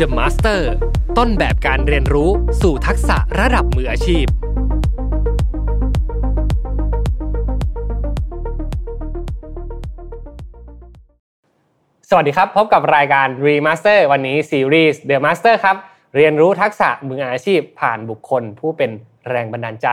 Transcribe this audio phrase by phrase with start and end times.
[0.00, 0.60] The Master
[1.18, 2.30] ต้นแบบการเรียนรู้
[2.62, 4.26] สู่ทักษะระดับมืออาชีพ
[12.08, 15.76] สวัสดีครับ พบกับรายการ Remaster วันนี้ซีรีส์ The Master ครับ
[16.16, 18.90] เรียนรู้ทักษะมืออาชีพผ่านบุคคลผู้เป็น
[19.30, 19.88] แรงบันดาลใจ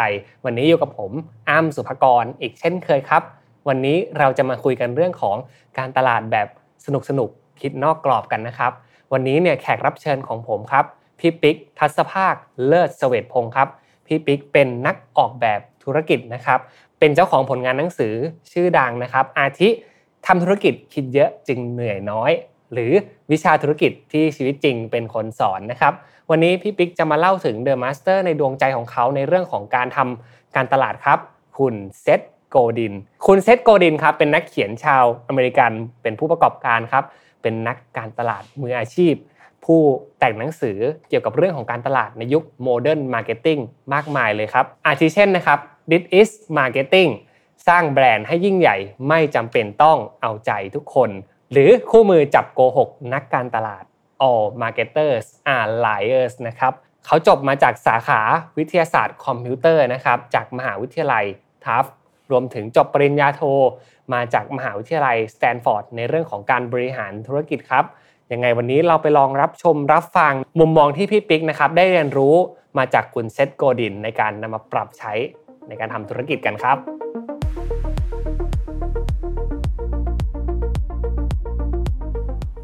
[0.46, 1.12] วันนี้อยู่กับผม
[1.50, 3.24] อ้ำสุภกรอีกเช่นเคยครับ
[3.68, 5.38] วันนี้เราจะมาคุยกันเรื่องของ
[5.78, 6.48] การตลาดแบบ
[6.86, 7.30] สนุกสนุก
[7.62, 8.74] คิดนอกกรอบกันนะครับ
[9.14, 10.86] วันนี้เนี่ยแขกรับเชิญของผมครับ
[11.20, 12.34] พี่ปิ๊กธรรศภาคย์
[12.68, 13.68] เลิศเศวตพงศ์ครับ
[14.08, 16.60] พี่ปิ๊กเป็นนักออกแบบธุรกิจนะครับ
[17.00, 18.14] เป็นเจ้าของผลงานหนังสือ
[18.52, 19.70] ชื่อดังนะครับ อาทิ
[20.26, 22.32] ทำธุรกิจคิดเยอะจึงเหนื่อยน้อย
[22.74, 22.92] หรือ
[23.32, 25.94] วิชาธุรกิจที่ชีวิตจริงเป็นคนสอนนะครับ
[26.30, 31.20] วันนี้พี่ปิ๊กจะมาเล่าถึง The Master ในดวงใจของเขาในเรื่องของการทำการตลาดครับ
[31.58, 32.94] คุณ Seth Godin
[33.28, 35.72] คุณ Seth Godin ครับเป็นนักเขียนชาวอเมริกัน
[36.02, 37.04] เป็นผู้ประกอบการครับ
[37.42, 39.14] เป็นนักการตลาดมืออาชีพ
[39.66, 39.82] ผู้
[40.20, 40.78] แต่งหนังสือ
[41.10, 43.60] เกี่ยวกับเรื่องของการตลาดในยุค modern marketing
[43.94, 47.12] มากมายเลยครับ อาทิเช่นนะครับ This is Marketing
[47.68, 48.78] สร้างแบรนด์ให้ยิ่งใหญ่
[49.08, 51.10] ไม่จำเป็นต้องเอาใจทุกคน
[51.52, 53.84] หรือคู่มือจับโกหกนักการตลาด
[54.28, 56.74] All Marketers are Liars นะครับ
[57.06, 58.22] เขาจบมาจากสาขา
[58.58, 61.26] วิทยาศาสตร์คอมพิวเตอร์นะครับจากมหาวิทยาลัย
[61.66, 61.86] Tufts
[62.32, 63.42] รวมถึงจบปริญญาโท
[64.14, 67.86] มาจากมหาวิทยาลัยสแตนฟอร์ดในเรื่องของการบริหารธุรกิจครับ
[68.32, 72.36] ยังไงวันนี้เราไปลองรับชมรับฟังมุมมองที่พี่ปิ๊กนะครับได้เรียนรู้
[72.78, 75.14] มาจากคุณ Seth Godin ในการนำมาปรับใช้
[75.68, 76.78] ในการทำธุรกิจกันครับ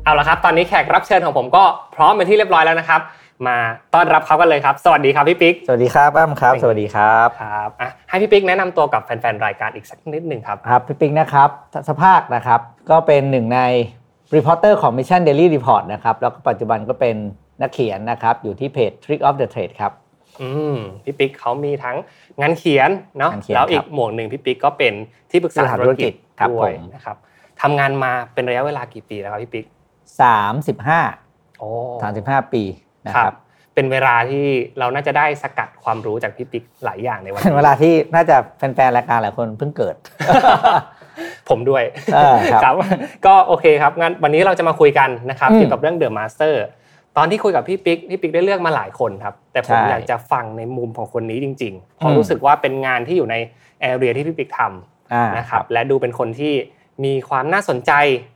[0.03, 1.63] เอาละครับ ตอนนี้แขกรับเชิญของผมก็
[1.95, 3.01] พร้อมเป็นที่เรียบร้อยแล้วนะครับ
[3.47, 3.57] มา
[3.93, 11.49] ต้อนรับเขากันเลยครับ สวัสดีครับพี่ปิ๊กสวัสดีครับอ้ำครับ สวัสดีครับครับอะให้พี่ปิ๊กแนะนำตัวกับแฟนๆรายการอีกสักนิดหนึ่งครับครับพี่ปิ๊กนะครับ
[11.89, 13.59] ธรรศภาคย์นะครับก็เป็นหนึ่งใน
[14.35, 17.15] reporter ของ Mission Daily Report นะครับแล้วก็ปัจจุบันก็เป็น
[17.61, 19.91] นักเขียนนะครับอยู่ที่เพจ Trick of the Trade ครับ
[20.41, 21.97] อืมพี่ปิ๊กเขามีทั้ง
[22.41, 22.89] งานเขียน
[23.19, 24.93] เนาะงานเขียนแล้วอีกครับหมวกหนึ่งพี่ปิ๊กก็เป็น
[25.31, 27.17] ที่ปรึกษาบริหารธุรกิจธุรกิจครับด้วยผมนะครับ
[27.61, 29.65] ทำงานมาเป็นระยะเวลากี่ปีแล้วครับพี่ปิ๊ก
[30.83, 31.69] 35โอ้
[32.11, 32.63] 35ปี
[33.07, 33.37] นะคครับ
[33.75, 34.45] เป็นเวลาที่
[34.79, 39.95] เราน่าจะได้สกัดความรู้จากพี่ปิ๊กหลายอย่างในวันเป็นนี้เวลาที่น่าจะแฟนๆรายการหลายคนเพิ่งเกิด
[41.49, 41.83] ผมด้วย
[42.13, 42.73] เออครับ
[43.25, 46.63] ก็โอเคครับงั้นวันนี้เราจะมาคุยกันนะครับอืมเกี่ยวกับเรื่อง The Master
[47.17, 53.35] ตอนที่คุยกับพี่ปิ๊กพี่ปิ๊กได้เลือกมาหลายคนครับ แต่ผมใช่อยากจะฟังในมุมของคนนี้จริงๆเพราะอืมรู้สึกว่าเป็นงานที่อยู่ใน
[53.81, 56.53] area ที่พี่ปิ๊กทำอ่านะครับและดูเป็นคนที่
[57.05, 57.91] มีความน่าสนใจ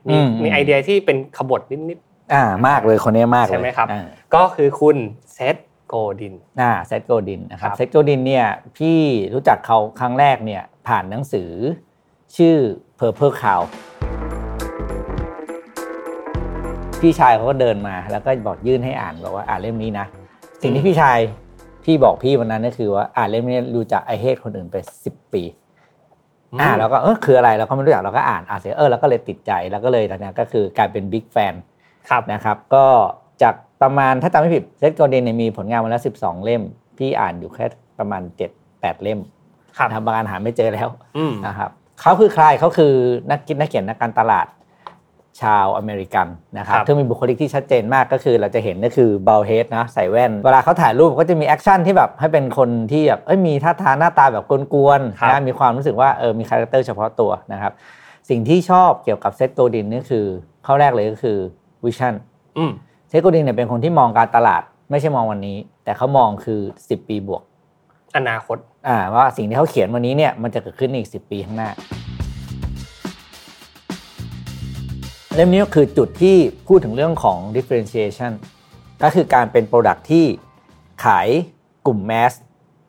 [0.10, 2.00] มีอืมมีไอเดียที่เป็นขบฏนิด
[2.34, 4.98] อ่ามากเลยคนนี้มากเลยใช่ไหมครับอ่าๆก็คือคุณ
[5.34, 5.56] Seth
[5.88, 8.46] Godin อ่า Seth Godin นะครับครับ Seth Godin เนี่ย
[8.78, 9.00] พี่
[9.34, 11.50] รู้จักเขาครั้งแรกเนี่ยผ่านหนังสือ
[12.38, 12.56] ชื่อ
[13.00, 13.62] Purple Cow
[17.02, 20.06] พี่ชายเขาก็เดินมาแล้วก็บอกยื่นให้อ่านบอกว่าอ่านเล่มนี้นะ
[20.62, 21.20] สิ่งที่พี่ชาย
[21.86, 25.44] พี่บอกพี่วันนั้นก็คือว่าอ่านเล่มนี้รู้จักไอเฮดคนอื่นไปสิบปี
[26.62, 31.66] อ่าแล้วก็เออคืออะไรเราก็ไม่รู้จักเราก็อ่านอ่านเสร็จเออแล้วก็เลยติดใจแล้วก็เลยตอนนี้ก็คือกลายเป็นบิ๊กแฟนครับ
[32.34, 32.86] นะครับก็
[33.42, 36.62] จากประมาณถ้าจำไม่ผิดเซตโกลเดนเนี่ยมีผลงานมาแล้ว 12 เล่ม
[36.98, 37.66] พี่อ่านอยู่แค่
[38.00, 38.22] ประมาณ
[38.54, 39.20] 7 8 เล่ม
[39.78, 42.94] ครับทำบางอันหาไม่เจอแล้วอืมนะครับเขาคือใครเขาคือ
[43.30, 44.48] นักคิดนักเขียนนักการตลาด
[45.42, 54.44] ชาวอเมริกันนะครับครับที่มีบุคลิกที่ชัดเจนมากก็คือเราจะเห็นก็คือ bald head นะใส่แว่น เวลาเขาถ่ายรูปก็จะมี action ที่แบบให้เป็นคนที่แบบเอ้ยมีท่าทางหน้าตาแบบ
[54.74, 57.74] กวนๆนะมีความรู้สึกว่าเออมี character เฉพาะตัวนะครับ
[58.30, 60.26] สิ่งที่ชอบเกี่ยวกับ Seth Godin นี่คือ
[60.66, 61.38] ข้อแรกเลยก็คือ
[61.86, 62.14] vision
[62.58, 62.72] อืม
[63.08, 64.62] Seth Godin เนี่ยเป็นคนที่มองการตลาด
[64.92, 67.42] ไม่ใช่มองวันนี้ แต่เขามองคือ10ปีบวก
[68.18, 68.58] อนาคต
[68.88, 71.70] อ่าว่าสิ่งที่เขาเขียนวันนี้เนี่ยมันจะเกิดขึ้นในอีก10ปีข้างหน้า
[75.36, 76.36] เล่มนี้ก็คือจุดที่
[76.68, 78.32] พูดถึงเรื่องของ differentiation
[79.04, 80.26] ก็คือการเป็น Product ที่
[81.04, 81.28] ขาย
[81.88, 82.34] กลุ่มแมส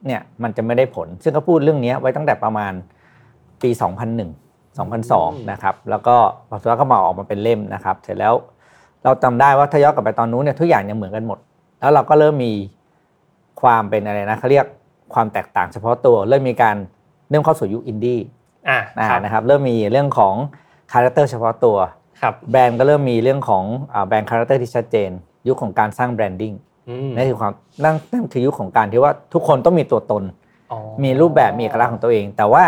[0.06, 2.72] เนี่ยมันจะไม่ได้ผล ซึ่งเขาพูดเรื่องนี้ไว้ตั้งแต่ประมาณ
[3.62, 3.70] ปี
[4.40, 6.16] 2001 2002 นะครับ แล้วก็
[6.48, 8.34] พอสุดท้ายก็มาออกมาเป็นเล่มนะครับ เสร็จแล้ว
[9.08, 11.38] เราจำได้ว่าถ้าย้อนกลับไปตอนนู้นเนี่ยทุกอย่างยังเหมือนกันหมด
[11.80, 12.52] แล้วเราก็เริ่มมี
[13.60, 14.66] ความเป็นอะไรนะเขาเรียก
[15.14, 16.76] ความแตกต่างเฉพาะตัว เริ่มมีการ
[17.30, 18.20] เริ่มเข้าสู่ยุคอินดี้
[18.68, 20.34] อ่าอ่าครับนะครับเริ่มมีเรื่องของ
[20.92, 21.76] character เฉพาะตัว
[22.22, 25.10] ครับแบรนด์ก็เริ่มมีเรื่องของอ่า brand character ที่ชัดเจน
[25.48, 26.52] ยุคของการสร้าง branding
[26.88, 27.52] อืมนั่นคือความ
[27.84, 30.22] นั่นนั่นคือยุคของการที่ว่าทุกคนต้องมีตัวตน
[30.72, 32.64] อ๋อมีรูปแบบมีเอกลักษณ์ของตัวเอง แต่ว่า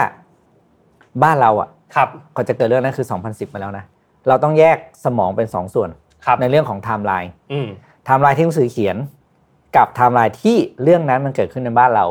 [1.22, 3.84] บ้านเราอะครับก่อนจะเกิดเรื่องนั้นคือ 2010 มาแล้วนะ
[4.28, 6.00] เราต้องแยกสมองเป็น2ส่วนครับ
[6.40, 7.68] ในเรื่องของไทม์ไลน์อืม
[8.04, 8.96] ไทม์ไลน์ที่หนังสือเขียน
[9.76, 12.06] กับไทม์ไลน์ที่เรื่องนั้นมันเกิดขึ้นในบ้านเรา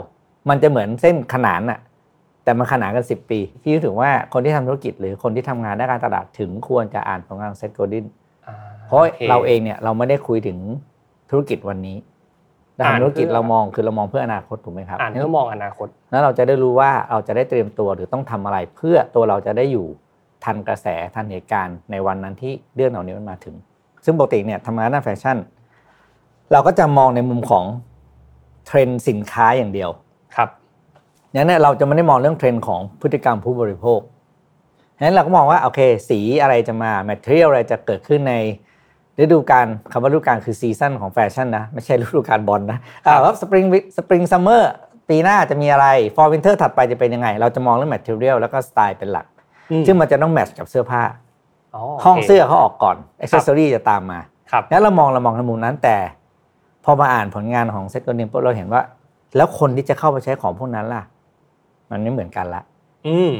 [0.49, 1.79] มันจะเหมือนเส้นขนานอะ
[2.43, 8.05] แต่มันขนานกัน 10 ปีพี่รู้ถึงว่าคนที่ทำธุรกิจหรือคนที่ทำงานด้านการตลาดถึงควรจะอ่านผลงานของ Seth Godin
[8.47, 8.53] อ่
[8.87, 10.57] เพราะโคเราเองเนี่ยเราไม่ได้คุยถึง
[11.29, 11.97] ธุรกิจวันนี้
[12.75, 19.87] แต่อ่านทำธุรกิจเพื่อเรามองคือเรามองเพื่ออนาคตถูกไหมครับอ่านเพื่อมองอนาคต แล้วเราจะได้รู้ว่าเราจะได้เตรียมตัวหรือต้องทำอะไร เพื่อตัวเราจะได้อยู่
[20.43, 23.55] ทันกระแสทันเหตุการณ์ในวันนั้นที่เรื่องเหล่านี้มันมาถึง
[24.05, 25.37] ซึ่งปกติเนี่ยทำงานด้านแฟชั่น
[26.51, 27.65] เราก็จะมองในมุมของ
[28.65, 29.89] เทรนด์สินค้าอย่างเดียว
[30.35, 30.49] ครับ
[31.35, 33.99] งั้นเนี่ยเราจะไม่ได้มองเรื่องเทรนด์ของพฤติกรรมผู้บริโภค
[35.01, 35.79] งั้นเราก็มองว่าโอเค
[36.09, 38.33] สีอะไรจะมา material อะไรจะเกิดขึ้นใน
[39.23, 43.65] ฤดูกาลคำว่าฤดูกาลคือ season ของแฟชั่นนะ ไม่ใช่ฤดูกาลบอลนะอ่าว่า spring
[43.97, 44.71] spring summer
[45.09, 49.25] ปีหน้าจะมีอะไร fall winter ถัดไปจะเป็นยังไง เราจะมองเรื่อง material แล้วก็สไตล์เป็นหลัก
[49.71, 51.28] อืมซึ่งมันจะต้อง match กับเสื้อผ้าอ๋อ
[52.05, 54.19] ห้องโคเสื้อเขาออกก่อนอ c เซสซอรี่จะตามมา
[54.51, 55.97] ครับแล้วเรามองเรามองในมุมนั้นแต่
[56.85, 58.81] พอมาอ่านผลงานของ Seth Godin ปุ๊บเราเห็นว่า
[59.35, 61.03] แล้วคนที่จะเข้าไปใช้ของพวกนั้นล่ะ
[61.91, 62.61] มันไม่เหมือนกันละ
[63.07, 63.33] อืม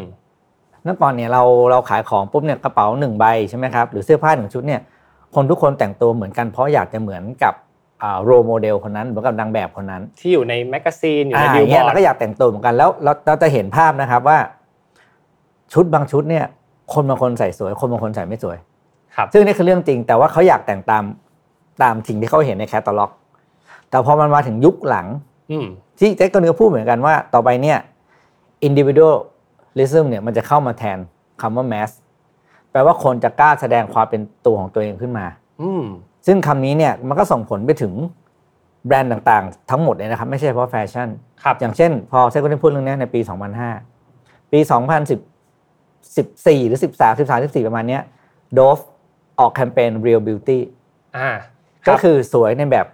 [0.83, 4.81] เมื่อก่อนเนี่ยเราเราขายของปุ๊บเนี่ยกระเป๋าหนึ่งใบใช่ไหมครับหรือเสื้อผ้าหนึ่งชุดเนี่ย
[5.35, 7.53] คนทุกคนแต่งตัวเหมือนกันเพราะอยากจะเหมือนกับ
[8.01, 14.37] อ่า role model คนนั้นเหมือนกับนางแบบคนนั้น ที่อยู่ใน magazine อยู่อ่าในอบิลบอร์ดอย่างเงี้ยเราก็อยากแต่งตัวเหมือนกันแล้วเราเราจะเห็นภาพนะครับว่า
[15.73, 16.45] ชุดบางชุดเนี่ย
[16.93, 18.57] คนบางคนใส่สวย คนบางคนใส่ไม่สวย
[19.15, 21.03] ครับ ซึ่งนี่คือเรื่องจริง แต่ว่าเขาอยากแต่งตาม
[21.83, 23.11] ตามสิ่งที่เขาเห็นในแคตตาล็อก
[23.89, 25.07] แต่พอมันมาถึงยุคหลัง
[25.51, 25.67] อืม
[25.99, 27.77] ที่เจ๊ก็เนื้อพูดเหมือนกันว่า ต่อไปเนี่ย
[28.67, 30.97] individualism เนี่ยมันจะเข้ามาแทน
[31.41, 31.91] คำว่า mass
[32.71, 35.25] แปลว่าคนจะกล้าแสดงความเป็นตัวของตัวเองขึ้นมา
[35.61, 35.83] อืม
[36.27, 37.93] ซึ่งคำนี้เนี่ยมันก็ส่งผลไปถึง
[38.85, 41.09] แบรนด์ต่างๆ ทั้งหมดเลยนะครับ ไม่ใช่เฉพาะแฟชั่น
[41.43, 43.19] ครับ อย่างเช่น พอเซก็ได้พูดเรื่องนี้ในปี
[43.85, 44.59] 2005 ปี
[45.03, 45.38] 2010
[46.07, 48.01] 14 หรือ 13 13 14 ประมาณเนี้ย
[48.53, 48.79] โดฟ
[49.39, 50.59] ออกแคมเปญ Real Beauty
[51.17, 51.29] อ่า
[51.87, 52.87] ก็คือสวยในแบบ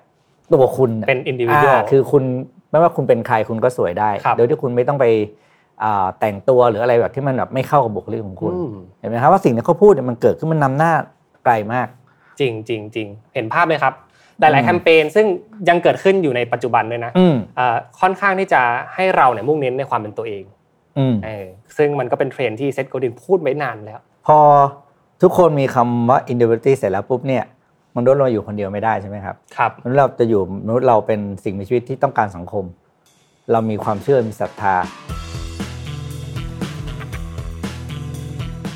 [0.53, 2.23] ตัวคุณะเป็น individual าคือคุณ
[2.71, 5.05] ไม่ว่าคุณเป็นใครคุณก็สวยได้ครับโดยที่คุณไม่ต้องไป
[5.83, 10.91] อ่าแต่งตัวหรืออะไรแบบที่มันแบบไม่เข้ากับบุคลิกของคุณอืมเห็นไหมครับว่าสิ่งที่เขาพูดเนี่ยมันเกิดขึ้นมันนำหน้า
[11.43, 11.87] ไกลมาก
[12.39, 13.93] จริงจริงจริงเห็นภาพเลยครับ
[14.39, 15.25] หลายๆอืมแคมเปญซึ่ง
[15.69, 18.61] ยังเกิดขึ้นอยู่ในปัจจุบันด้วยนะอืมเอ่อค่อนข้างที่จะ
[18.95, 20.64] ให้เราเนี่ยมุ่งเน้นในความเป็นตัวเองอืม
[21.25, 21.45] เออ
[21.77, 24.39] ซึ่งมันก็เป็นเทรนด์ที่ Seth Godin พูดไว้นานแล้ว พอ
[25.21, 27.43] ทุกคนมีคำว่า individuality เสร็จแล้วปุ๊บเนี่ย
[27.95, 32.65] มนุษย์เราอยู่คนเดียวไม่ได้ใช่ไหมครับครับมนุษย์เราจะอยู่มนุษย์เราเป็นสิ่งมีชีวิตที่ต้องการสังคม
[33.51, 34.75] เรามีความเชื่อมีศรัทธา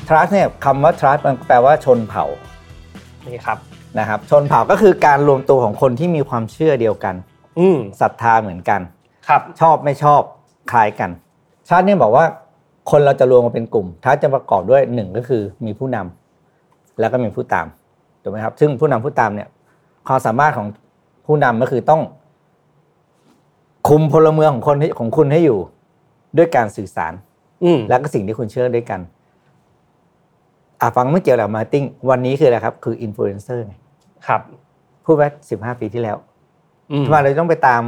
[0.08, 2.26] tribe เนี่ยคำว่า tribe มันแปลว่าชนเผ่า
[3.26, 3.58] นี่ครับ
[3.98, 7.14] นะครับ ชนเผ่าก็คือการรวมตัวของคนที่มีความเชื่อเดียวกัน
[7.58, 8.80] อืมศรัทธาเหมือนกัน
[9.28, 10.22] ครับ ชอบไม่ชอบ
[10.72, 11.10] คล้ายกัน
[11.70, 12.24] ชาติเนี่ยบอกว่า
[12.90, 17.66] คนเราจะรวมกันเป็นกลุ่มชาติจะประกอบด้วยหนึ่งก็คือมีผู้นำแล้วก็มีผู้ตาม
[18.22, 19.48] ถูกไหมครับ ซึ่งผู้นำผู้ตามเนี่ย
[20.06, 20.66] ความสามารถของ
[21.26, 22.02] ผู้นำก็คือต้อง
[23.88, 25.58] คุมพลเมืองของคนที่ของคุณให้อยู่
[26.36, 27.12] ด้วยการสื่อสาร
[27.64, 29.00] อืมแล้วก็สิ่งที่คุณเชื่อด้วยกัน
[30.80, 33.74] อะฟังไม่เกี่ยวกับ marketing วันนี้คืออะไรครับ คืออินฟลูเอนเซอร์ไง
[34.26, 34.40] ครับ
[35.04, 36.16] พูดไว้สิบห้าปีที่แล้ว
[36.92, 37.82] อืมทำไมเราต้องไปตาม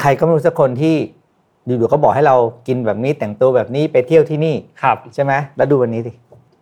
[0.00, 0.96] ใครก็ไม่รู้สักคนที่
[1.76, 2.36] อยู่ๆก็บอกให้เรา
[2.66, 6.12] กินแบบนี้แต่งตัวแบบนี้ไปเที่ยวที่นี่ครับใช่ไหมแล้วดูวันนี้สิ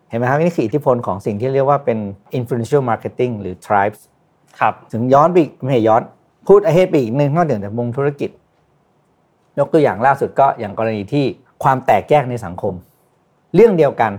[0.09, 1.99] เห็นไหมครับนี่คืออิทธิพลของสิ่งที่เรียกว่าเป็น
[2.39, 4.01] influential marketing หรือ tribes
[4.61, 6.03] ครับถึงย้อนไปอีกไม่ใช่ย้อน
[6.47, 8.31] พูด ahead ไปอีกหนึ่งนอกเหนือจากมุมธุรกิจ
[9.59, 11.25] ยกตัวอย่างล่าสุดก็อย่างกรณีที่
[11.63, 12.75] ความแตกแยกในสังคม
[13.55, 14.13] เรื่องเดียวกัน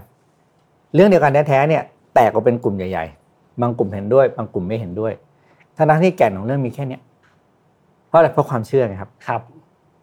[0.95, 1.83] เรื่องเดียวกันแท้ๆเนี่ย
[2.15, 5.13] แตกออกเป็นกลุ่มใหญ่ ๆ บางกลุ่มเห็นด้วย บางกลุ่มไม่เห็นด้วย
[5.77, 7.01] ทั้งที่แก่นของเรื่องมีแค่เนี้ย
[8.07, 9.41] เพราะอะไรเพราะความเชื่อไงครับครับ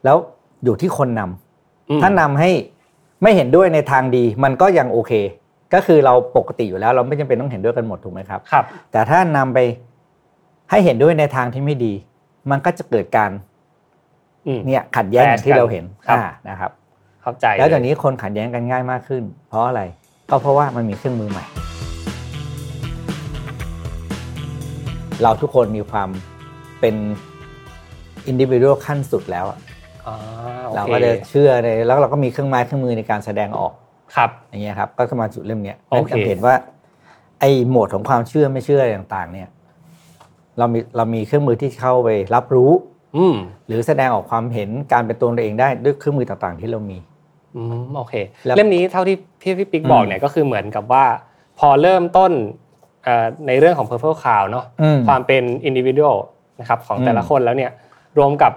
[0.04, 0.16] แล้ว
[0.64, 2.50] อยู่ที่คนนำอืมถ้านำให้
[3.23, 5.12] ไม่เห็นด้วยในทางดี มันก็ยังโอเค
[5.75, 9.59] ก็คือเราปกติอยู่แล้ว เราไม่จำเป็นต้องเห็นด้วยกันหมดถูกไหมครับครับ แต่ถ้านำไป
[10.71, 11.92] ให้เห็นด้วยในทางที่ไม่ดี
[12.50, 13.30] มันก็จะเกิดการ
[14.47, 16.71] อืมเนี่ยขัดแย้งอย่างที่เราเห็นครับอ่านะครับ
[17.23, 19.83] เข้าใจ แล้วจากเยนี้คนขัดแย้งกันง่ายมากขึ้น เพราะอะไร
[20.30, 21.44] ก็เพราะว่ามันมีเครื่องมือใหม่
[25.23, 26.09] เราทุกคนมีความ
[26.80, 26.94] เป็น
[28.26, 29.59] อินดิวิ u a l ขั้นสุดแล้วอะ
[30.06, 33.73] อ่าโอค เราก็จะเชื่อในแล้วเราก็มีเครื่องไม้เครื่องมือในการแสดงออก
[34.16, 36.54] ครับ อย่างเงี้ยครับ ก็เข้ามาจุดเล่มเนี้ยโอเคนั่นจะเห็นว่า
[37.40, 39.49] ไอ้โหมดของความเชื่อไม่เชื่ออะไรต่างๆ เนี่ย
[40.59, 42.71] เรามีเรามีเครื่องมือที่เข้าไปรับรู้
[43.16, 46.99] อืมหรือแสดงออกความเห็นการเป็นตัวเราเองได้ด้วยเครื่องมือต่างๆ ที่เรามี
[47.57, 48.14] อืมโอเค
[48.45, 51.04] แล้วเล่มนี้เท่าที่ที่พี่ปิ๊กอืมบอกเนี่ยก็คือเหมือนกับว่า
[51.59, 52.33] พอเริ่มต้น
[53.04, 56.16] เอ่อในเรื่องของ Purple Cloud เนาะอืมความเป็น individual
[56.61, 57.71] นะครับของอืมแต่ละคนแล้วเนี่ย
[58.19, 58.52] รวมกับ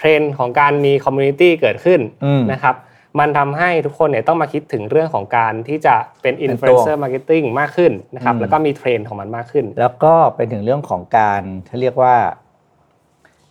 [0.00, 2.76] เอ่อเทรนด์ของการมี community เกิดขึ้นอืมนะครับ
[3.20, 12.14] มันทำให้ทุกคนเนี่ยต้องมาคิดถึงเรื่องของการที่จะเป็นเป็นตัว influencer marketing มากขึ้นนะครับอืมแล้วก็มีเทรนด์ของมันมากขึ้น แล้วก็เป็นถึงเรื่องของการเขาเรียกว่า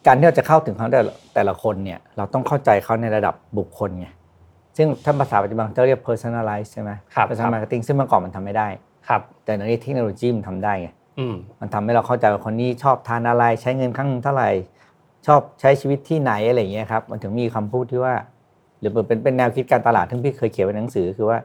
[0.05, 4.07] การที่เราจะเข้าถึงเขาแต่ละแต่ละคนเนี่ยเราต้องเข้าใจเขาในระดับบุคคลไง
[4.77, 8.67] ซึ่งถ้าภาษาปัจจุบันเขาเรียก personalize ใช่ไหมครับ personal marketing ซึ่งเมื่อก่อนมันทำไม่ได้
[9.07, 10.89] ครับ แต่ในนี้เทคโนโลยีมันทำได้ไง
[11.19, 14.49] อืมมันทำให้เราเข้าใจว่าคนนี้ชอบทานอะไรใช้เงินครั้งหนึ่งเท่าไหร่
[15.27, 18.13] ชอบใช้ชีวิตที่ไหนอะไรอย่างเงี้ยครับมันถึงมีคำพูดที่ว่า
[18.79, 21.37] หรือเป็นเป็นแนวคิดการตลาดที่พี่เคยเขียนไว้ในหนังสือคือว่า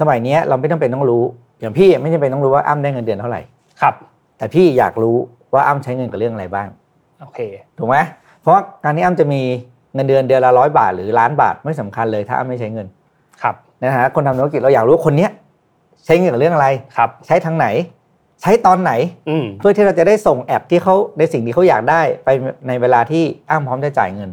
[0.00, 1.24] สมัยเนี้ยเราไม่ต้องเป็นต้องรู้
[1.60, 3.40] อย่างพี่ไม่จำเป็นต้องรู้ว่าอ้ำได้เงินเดือนเท่าไหร่
[3.80, 3.94] ครับ
[4.38, 5.16] แต่พี่อยากรู้
[5.54, 6.68] ว่าอ้ำใช้เงินกับเรื่องอะไรบ้าง
[7.20, 7.40] โอเค
[7.78, 7.96] ถูกไหม
[8.40, 9.40] เพราะว่าการที่อ้ำจะมี
[9.94, 12.86] เงินเดือนเดือนละร้อยบาท หรือล้านบาทไม่สำคัญเลยถ้าอ้ำไม่ใช้เงิน
[13.42, 15.30] ครับในฐานะคนทำธุรกิจเราอยากรู้ว่าคนเนี้ย
[16.06, 17.66] ใช้เงินกับเรื่องอะไรครับ ใช้ทางไหน
[18.42, 18.92] ใช้ตอนไหน
[19.28, 22.28] อืมเพื่อที่เราจะได้ส่งแอปที่เขาในสิ่งที่เขาอยากได้ไป
[22.68, 24.30] ในเวลาที่อ้ำพร้อมจะจ่ายเงิน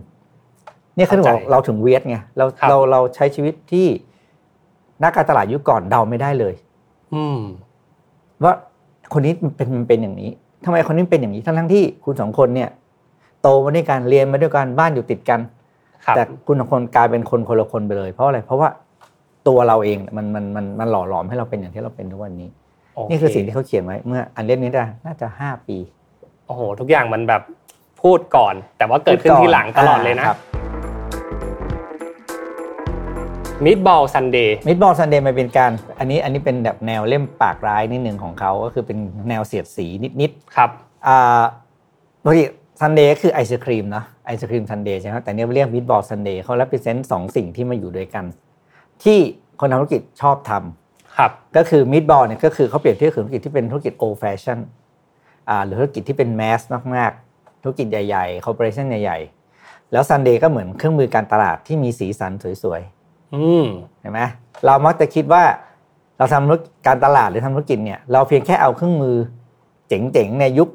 [0.95, 3.87] เนี่ยคือเข้าใจเราเราถึงเวทไงเราครับเราเราใช้ชีวิตที่
[5.03, 6.53] นักการตลาดยุคก่อนเดาไม่ได้เลย
[7.15, 7.39] อืม
[8.43, 8.53] ว่า
[9.13, 10.31] คนนี้มันเป็นมันเป็นอย่างนี้
[10.65, 12.69] ทำไมคนนี้เป็นอย่างนี้ทั้งทั้งๆที่คุณสองคนเนี่ย
[13.41, 15.39] โตมาด้วยกันเรียนมาด้วยกันบ้านอยู่ติดกัน
[16.05, 18.69] ครับแต่คุณสองคนกลายเป็นคนคนละคนไปเลย เพราะอะไรเพราะว่า
[19.47, 25.77] ตัวเราเองมันมันมันมันหล่อหลอมให้เราเป็นอย่างที่เราเป็นทุกวันนี้โนี่คือสิ่งที่เขาเขียนไว้เมื่ออันเล่มนี้ได้น่าจะห้าปี
[26.45, 27.41] โอ้โห ทุกอย่างมันแบบ
[28.01, 30.39] พูดก่อน แต่ว่าเกิดขึ้นทีหลังตลอดเลยนะครับ
[33.65, 38.97] Meatball Sundae Meatball Sundae มันเป็นการ อันนี้อันนี้เป็นแบบแนวเล่มปากร้ายนิดหนึ่งของเขาก็คือเป็น
[39.29, 39.87] แนวเสียดสี
[40.21, 41.41] นิดครับๆอ่า
[42.23, 42.43] ปกติ
[42.79, 48.25] ซันเดย์คือไอศครีมนะไอศครีมซันเดย์ใช่ไหมแต่เนี่ยเรียกมิดบอลซันเดย์เขาแ e พ r เซนต์สองสิ่งที่มาอยู่ด้วยกัน
[49.03, 49.19] ที่
[49.59, 50.86] คนทำธุรกิจชอบทำ
[51.17, 54.59] ครับก็คือ meatball เนี่ยก็คือเขาเปรียบเทียบกับธุรกิจที่เป็นธุรกิจ old fashion
[55.49, 56.61] อ่าหรือธุรกิจที่เป็น mass
[56.95, 62.31] มากๆ ธุรกิจใหญ่ๆ corporation ใหญ่ๆ แล้วซันเดย์ก็เหมือนเครื่องมือการตลาดที่มีสีสัน
[62.63, 62.81] สวย
[63.33, 64.21] อืมๆเห็นไหม
[64.65, 65.43] เรามักจะคิดว่า
[66.17, 69.15] เราทำธุรกิจการตลาดหรือทำธุรกิจเนี่ยเราเพียงแค่เอาเครื่องมือ
[69.87, 70.69] เจ๋งๆในยุค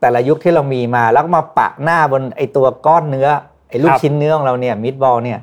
[0.00, 3.28] แต่ละยุคที่เรามีมาแล้วก็มาปะหน้าบนไอตัวก้อนเนื้อ
[3.68, 5.38] ไอลูกครับชิ้นเนื้อของเราเนี่ย meatball เนี่ย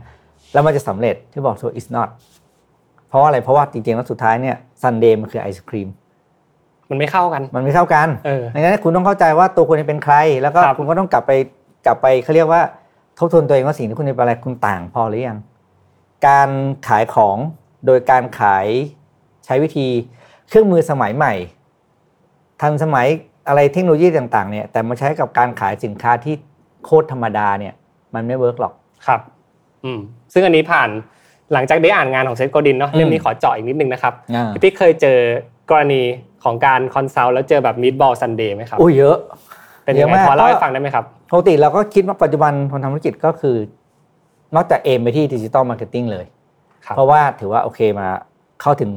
[0.54, 2.35] แล้วมันจะสำเร็จที่บอกตัว is not เพ
[3.16, 5.90] ราะว่าอะไรเพราะว่าจริงๆแล้วสุดท้ายเนี่ยซันเดย์มันคือไอศครีม
[6.90, 11.32] มันไม่เข้ากัน มันไม่เข้ากันเออดังนั้นคุณต้องเข้าใจว่าตัวคุณเป็นใคร แล้วก็ครับคุณก็ต้องกลับไป
[11.86, 12.62] กลับไปเขาเรียกว่า
[13.20, 15.40] ทบทวนตัวเองว่าสิ่งที่คุณเป็นอะไรคุณต่างพอหรือยัง
[16.28, 16.50] การ
[16.88, 17.38] ขายของ
[17.86, 18.68] โดยการขาย
[19.46, 19.88] ใช้วิธี
[20.50, 21.34] เครื่องมือสมัยใหม่
[22.62, 23.08] ทันสมัย
[23.48, 26.36] อะไรเทคโนโลยีต่างๆเนี่ยแต่มาใช้กับการขายสินค้าที่
[26.86, 27.74] โคตรธรรมดาเนี่ย
[28.14, 28.74] มันไม่ work หรอก
[29.08, 29.22] ครับ
[29.86, 30.00] อืม
[30.34, 30.90] ซึ่งอันนี้ผ่าน
[31.54, 35.18] หลังจากได้อ่านงานของ Seth Godin เนาะอืมเรื่องนี้ขอเจาะอีกนิดนึงนะครับอ่าพี่ปิ๊กเคยเจอ
[35.70, 36.02] กรณี
[36.44, 39.18] ของการ consult แล้วเจอแบบ Meatball Sundae ไหมครับอุ้ยเยอะ
[39.84, 43.56] เป็นเยยังอะไงมากพอเล่าให้ก็ฟังได้ไหมครับปกติเราก็คิดว่าปัจจุบันคนทำธุรกิจก็คือ
[44.56, 46.26] นอกจาก aim ไปที่ digital marketing เลย
[46.86, 48.08] ครับเพราะว่าถือว่าโอเคมา
[48.62, 48.92] เข้าถึง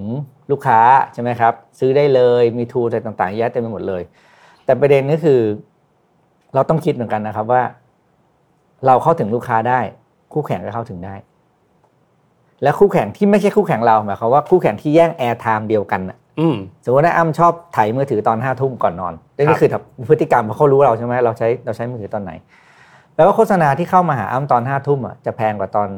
[0.51, 0.79] ลูกค้า
[1.15, 4.03] ใช่ไหมครับ ซื้อได้เลยมี tool อะไรต่างๆเยอะเต็มไปหมดเลย
[4.65, 5.41] แต่ประเด็นก็คือ
[6.55, 7.63] เราต้องคิดเหมือนกันนะครับว่า
[8.87, 9.81] เราเข้าถึงลูกค้าได้
[10.33, 11.15] คู่แข่งก็เข้าถึงได้
[12.63, 19.71] และคู่แข่งที่ไม่ใช่คู่แข่งเราหมายความว่าคู่แข่งที่แย่ง airtime เดียวกันน่ะอืมสมมติว่าอ้ำชอบถ่ายมือถือตอนห้าทุ่มก่อนนอนนี่ครัก็บคือ
[20.09, 22.33] พฤติกรรมเพราะเขารู้เราใช่ไหมเราใช้เราใช้มือถือตอนไหน
[23.15, 25.89] แปลว่าโฆษณาที่เข้ามาหาอ้ำตอนห้าทุ่มอะจะแพงกว่าตอน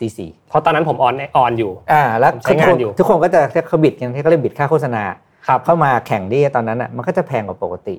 [0.00, 5.02] ตีสี่เพราะตอนนั้นผม on on อยู่ อ่า แล้วใช้งานอยู่ทุกคนก็จะเขา bid กันที่เขาเรียก bid ค่าโฆษณา
[5.48, 7.96] ครับเข้ามาแข่งที่ตอนนั้นอะมันก็จะแพงกว่าปกติ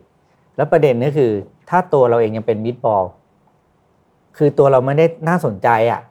[0.57, 1.31] แล้วประเด็นก็คือ
[1.69, 3.03] ถ้าตัวเราเองยังเป็น meatball
[4.37, 6.01] คือตัวเราไม่ได้น่าสนใจอะ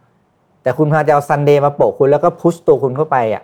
[0.68, 3.42] แต่คุณพาจะเอาซันเดย์มาโปะคุณแล้วก็ push ตัวคุณเข้าไปอะ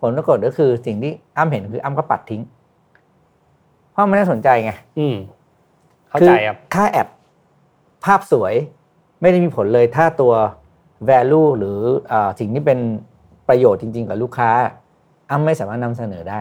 [0.00, 2.42] ผลปรากฏก็คือสิ่งที่อ้ำเห็นคืออ้ำก็ปัดทิ้ง
[3.92, 5.16] เพราะมันไม่น่าสนใจไงอืม
[6.08, 7.08] เข้าใจครับอค่า ad
[8.04, 8.54] ภาพสวย
[9.20, 10.32] ไม่ได้มีผลเลยถ้าตัว
[11.08, 11.78] value หรือ
[12.12, 12.78] อาสิ่งที่เป็น
[13.48, 14.50] ประโยชน์จริง ๆ กับลูกค้า
[15.30, 16.40] อ้ำไม่สามารถนำเสนอได้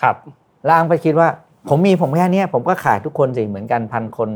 [0.00, 0.16] ครับ
[0.64, 1.28] แล้วอ้ำก็คิดว่า
[1.68, 4.28] ผมมีผมแค่เนี้ยผมก็ขายทุกคนสิเหมือนกันพันคน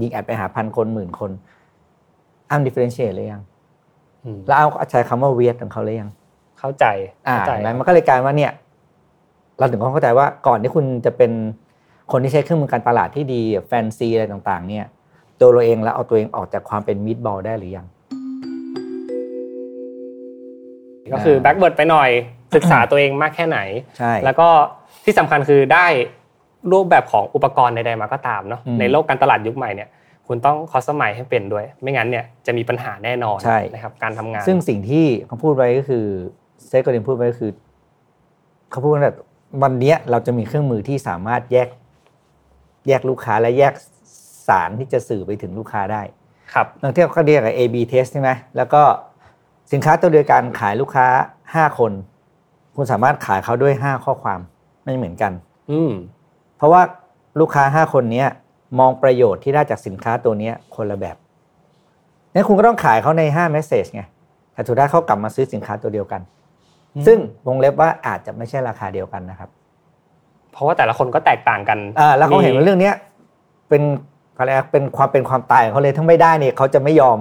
[0.00, 1.30] ยิงแอดไปหาพันคนหมื่นคน
[2.50, 3.55] อ้ำ differentiate เลยยังอืม
[4.46, 6.10] แล้วอ้ำก็ใช้คำว่า weird ของเขาเลยยัง
[6.58, 6.84] เข้าใจ
[7.28, 8.52] อ่าเข้าใจเห็นไหมมันก็เลยกลายว่าเนี่ย
[9.58, 11.32] เราถึงต้องเข้าใจว่าก่อนที่คุณจะเป็น
[12.12, 14.86] คนที่ใช้เครื่องมือการตลาดที่ดีแฟนซีอะไรต่างๆ เนี่ย
[15.40, 17.86] ตัวเราเองแล้วเอาตัวเองออกจากความเป็นมิดบอลได้หรือยัง
[21.12, 22.10] ก็คือแบ็กเบิร์ดไปหน่อย
[22.54, 23.58] ศึกษาตัวเองมากแค่ไหน
[23.98, 24.48] ใช่แล้วก็
[25.04, 25.86] ที่สำคัญคือได้
[26.72, 29.88] รูปแบบของอุปกรณ์ใดๆมาก็ตามเนาะอืมในโลกการตลาดยุคใหม่เนี่ย
[30.26, 36.04] คุณต้องคอสมัยให้เป็นด้วย ไม่งั้นเนี่ยจะมีปัญหาแน่นอนใช่นะครับการทำงาน ซึ่งสิ่งที่เขาพูดไว้ก็คือ
[36.66, 37.52] เซตโกลินพูดไว้ก็คือ
[38.70, 39.16] เขาพูดว่าแบบ
[39.62, 41.68] วันเนี้ยเราจะมีเครื่องมือที่สามารถแยก
[42.88, 43.72] แยกลูกค้าและแยก
[44.48, 46.02] สารที่จะสื่อไปถึงลูกค้าได้
[46.54, 48.82] ครับบางที่เขาเรียกว่า A/B test ใช่ไหมแล้วก็
[49.72, 51.06] สินค้าตัวเดียวกันขายลูกค้า
[51.54, 51.92] ห้าคน
[52.76, 54.40] คุณสามารถขายเขาด้วยห้าข้อความ
[54.84, 55.32] ไม่เหมือนกัน
[55.70, 55.92] อืม
[56.56, 56.82] เพราะว่า
[57.40, 58.28] ลูกค้าห้าคนเนี้ย
[58.78, 61.16] มองประโยชน์ที่ได้จากสินค้าตัวเนี้ยคนละแบบ
[62.32, 64.02] งั้นคุณก็ต้องขายเขาในห้าเมสเซจไง
[64.52, 66.20] แต่สุดท้ายเขากลับมาซื้อสินค้าตัวเดียวกัน
[66.94, 69.50] อืมซึ่งวงเล็บว่าอาจจะไม่ใช่ราคาเดียวกันนะครับ
[70.52, 72.94] เพราะว่าแต่ละคนก็แตกต่างกันอ่าแล้วเขาเห็นว่าเรื่องเนี้ย
[73.68, 73.82] เป็น
[74.36, 77.18] อะไรนะเป็นความเป็นความตายของเขาเลยทั้งไม่ได้เนี่ยเขาจะไม่ยอม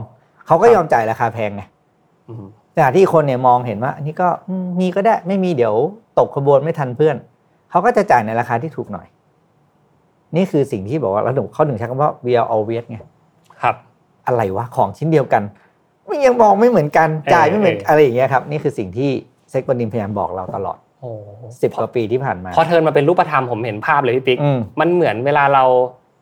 [0.47, 1.61] เขาก็ยอมจ่ายราคาแพงไง
[2.29, 2.45] อืม
[2.75, 5.73] แต่ที่คนเนี่ยมองเห็นว่าอันนี้ก็อืมมีก็ได้ไม่มีเดี๋ยว
[6.19, 7.15] ตกขบวนไม่ทันเพื่อน
[7.69, 9.07] เขาก็จะจ่ายในราคาที่ถูกหน่อย
[10.35, 12.97] นี่คือสิ่งที่บอกว่าเราถึงเขาถึงใช้คำว่า we are always ไง
[13.61, 13.75] ครับ
[14.27, 15.43] อะไรวะของชิ้นเดียวกัน
[16.05, 19.09] ไม่ยังมองไม่เหมือนกันเออจ่ายไม่เหมือนเออออะไรอย่างเงี้ยครับนี่คือสิ่งที่
[19.49, 21.09] Seth Godin พยายามบอกเราตลอดโอ้
[21.61, 25.63] สิบกว่าปีที่ผ่านมา พอ turn มาเป็นรูปธรรมผมเห็นภาพเลยพี่ปิ๊กอืมมันเหมือนเวลาเรา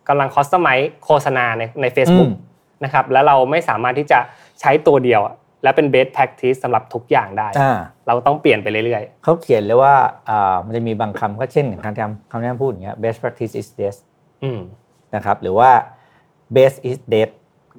[0.07, 0.69] กำลัง customize
[1.05, 4.19] โฆษณาในใน Facebook อืมนะครับแล้วเราไม่สามารถที่จะ
[4.61, 9.93] ใช้ตัวเดียวอะ และเป็น best practice สำหรับทุกอย่างได้อ่าเราต้องเปลี่ยนไปเรื่อยเขาเขียนเลยว่า
[10.29, 14.59] อ่ามันจะมีบางคำก็เช่นคำที่คำที่พูดอย่างเงี้ย best practice is best ๆอืม
[15.15, 15.69] นะครับหรือว่า
[16.55, 17.29] best is dead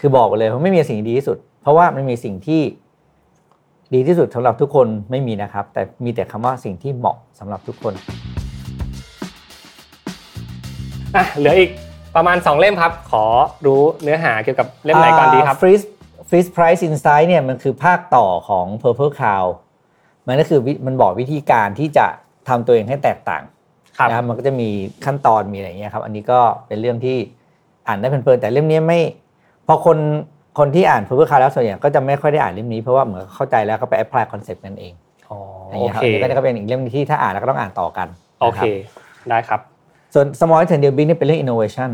[0.00, 2.62] คือบอกไปเลยว่าไม่มีสิ่งดีที่สุด เพราะว่ามันมีสิ่งที่
[3.94, 7.94] ดีที่สุดสำหรับทุกคนไม่มีนะครับ แต่มีแต่คำว่าสิ่งที่เหมาะสำหรับทุกคน
[11.16, 11.70] อะเหลืออีก
[12.16, 13.24] ประมาณ 2 เล่มครับ ขอ
[13.66, 15.64] รู้เนื้อหาเกี่ยวกับเล่มไหนก่อนดีครับฟ
[16.32, 19.50] รีสฟรีสไพรซ์อินไซด์เนี่ยมันคือภาคต่อของ Purple Cloud
[20.26, 22.06] มันก็คือวิมันบอกวิธีการที่จะ
[22.48, 23.42] ทำตัวเองให้แตกต่าง
[23.98, 24.68] ครับนะครับมันก็จะมี
[25.04, 27.16] ขั้นตอนมีอะไรอย่างเงี้ยครับ อันนี้ก็เป็นเรื่องที่
[27.86, 29.00] อ่านได้เพลินๆแต่เล่มนี้ไม่
[29.66, 29.98] พอคน
[30.58, 34.92] คนที่อ่าน Purple Cloud แล้วส่วนใหญ่ก็จะไม่ค่อยได้อ่านเล่มนี้เพราะว่าเหมือนเข้าใจแล้วก็ไป apply concept นั่นเอง
[35.30, 35.38] อ๋อ
[35.68, 38.08] อย่างโอเงี้ยครับเคอันนี้ก็จะเป็นอีกเล่มที่ถ้าอ่านแล้วก็ต้องอ่านต่อกัน
[38.40, 39.60] โอเคนะครับได้ครับ
[40.14, 41.90] ส่วน small and deal big นี่เป็นเรื่อง innovation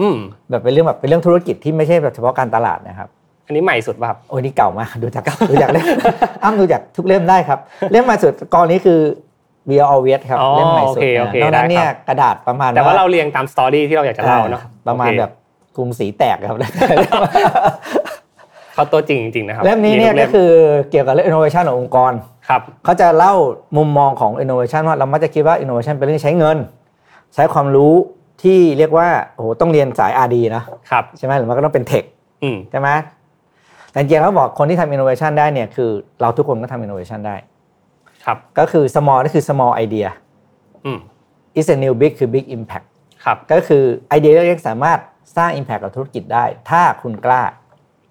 [0.00, 0.16] อืม
[0.50, 3.08] แบบเป็นเรื่องแบบเป็นเรื่องธุรกิจที่ไม่ใช่แบบเฉพาะการตลาดนะครับ
[3.50, 5.86] อันนี้ใหม่สุดป่ะครับโอ้ยนี่เก่ามากดูจากดูจากเล่ม
[6.42, 7.58] อ้ำดูจากทุกเล่มได้ครับ
[7.92, 9.00] เล่มใหม่สุดกองนี้คือ
[9.68, 15.32] We Are All Wet ครับอ๋อเล่มใหม่สุดโอเคโอเคนอกนั้นเนี่ยได้ครับกระดาษประมาณแต่ว่าเราเรียงตามสตอรี่ที่เราอยากจะเล่าเนาะอ่ประมาณโอเคแบบ
[15.76, 16.56] กรุงศรีแตกครับ
[18.74, 20.50] เขาตัวจริงจริงๆนะครับเล่มนี้เนี่ยทุก็คือ
[20.90, 22.12] เกี่ยวกับเรื่อง innovation ขององค์กร
[22.48, 23.34] ครับเขาจะเล่า
[23.76, 26.56] มุมมองของ innovation ว่าเรามักจะคิดว่า innovation เป็นเรื่องใช้เงิน
[27.34, 27.94] ใช้ความรู้
[28.42, 32.04] ที่เรียกว่าโอ้โหต้องเรียนสาย R&D นะครับใช่ไหมหรือมันก็ต้องเป็นเทค
[32.42, 32.88] อืมใช่ไหม
[33.90, 37.36] แต่จริงๆเขาบอกคนที่ทำ innovation ได้เนี่ยคือเราทุกคนก็ทำ innovation ได้
[38.24, 40.08] ครับ ก็คือ small นี่คือ small idea
[40.84, 40.98] อืม
[41.58, 42.86] is a new big คือ big impact
[43.24, 44.98] ครับ ก็คือไอเดียเล็กๆสามารถ
[45.36, 47.42] สร้าง impact กับธุรกิจได้ ถ้าคุณกล้า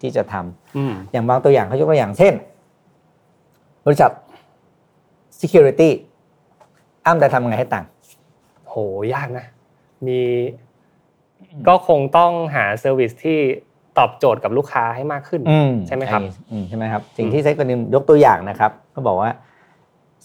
[0.02, 2.34] ที่จะทำอืมอย่างบางตัวอย่างเขายกตัวอย่างเช่น
[3.86, 4.12] บริษัท
[5.42, 5.89] security
[7.06, 7.86] อ้ำจะทำยังไงให้ต่าง
[8.68, 8.76] โห
[9.13, 9.46] ยากนะ
[10.08, 10.22] มี
[11.68, 13.39] ก็คงต้องหา service ที่
[13.99, 15.41] ตอบโจทย์กับลูกค้าให้มากขึ้น
[15.88, 19.31] ใช่ไหมครับอืมใช่ไหมครับสิ่งที่ Seth Godin ยกตัวอย่างนะครับเขาบอกว่า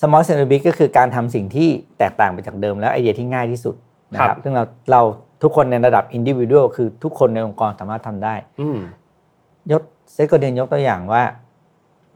[0.00, 3.74] small and big ก็คือการทำสิ่งที่แตกต่างไปจากเดิมแล้วไอเดียที่ง่ายที่สุด
[4.12, 5.02] นะคครัรับบซึ่งเราเรา
[5.42, 8.78] ทุกคนในระดับ individual คือทุกคนในองค์กรสามารถทำได้อืม
[9.72, 9.82] ยก
[10.12, 11.22] เซ็กคนนึงยกตัวอย่างว่า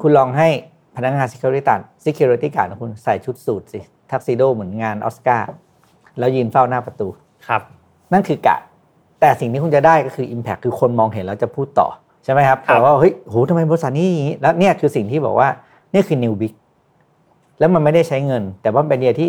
[0.00, 0.48] คุณลองให้
[0.96, 5.52] พนักงาน security ต่าง security การของคุณใส่ชุดสูทสิทักซิโดเหมือนงานออสการ์
[6.18, 7.08] แล้วยืนเฝ้าหน้าประตู
[7.48, 7.62] ครับ
[8.12, 8.56] นั่นคือกะ
[9.20, 11.88] แต่สิ่งที่คุณจะได้ก็คือ Impact คือคนมองเห็นแล้วจะพูดต่อ
[12.24, 15.48] ใช่ไหมครับครับแต่ว่าเฮ้ยโหทำไมบริษัทนี้อย่างนี้แล้วเนี่ยคือสิ่งที่บอกว่า
[15.92, 16.52] นี่คือ New Big
[17.58, 19.28] แล้วมันไม่ได้ใช้เงิน แต่ว่าเป็นไอเดียที่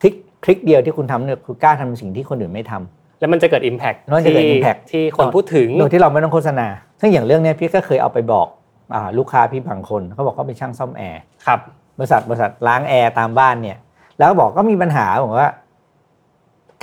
[0.00, 6.66] ทริคทริคเดียวที่คุณทำเนี่ยคือกล้าทำสิ่งที่คนอื่นไม่ทำแล้วมันจะเกิด Impact มันจะเกิดที่ impact ที่คนพูดถึงโดยที่เราไม่ต้องโฆษณา
[7.00, 8.46] ซึ่งอย่างเรื่องเนี้ยพี่ก็เคยเอาไปบอก
[8.94, 11.60] อ่าลูกค้าพี่บางคนเขาบอกเขาเป็นช่างซ่อมแอร์ครับ
[11.98, 13.76] บริษัทบริษัทล้างแอร์ตามบ้านเนี่ย
[14.18, 15.50] แล้วก็บอกก็มีปัญหาบอกว่า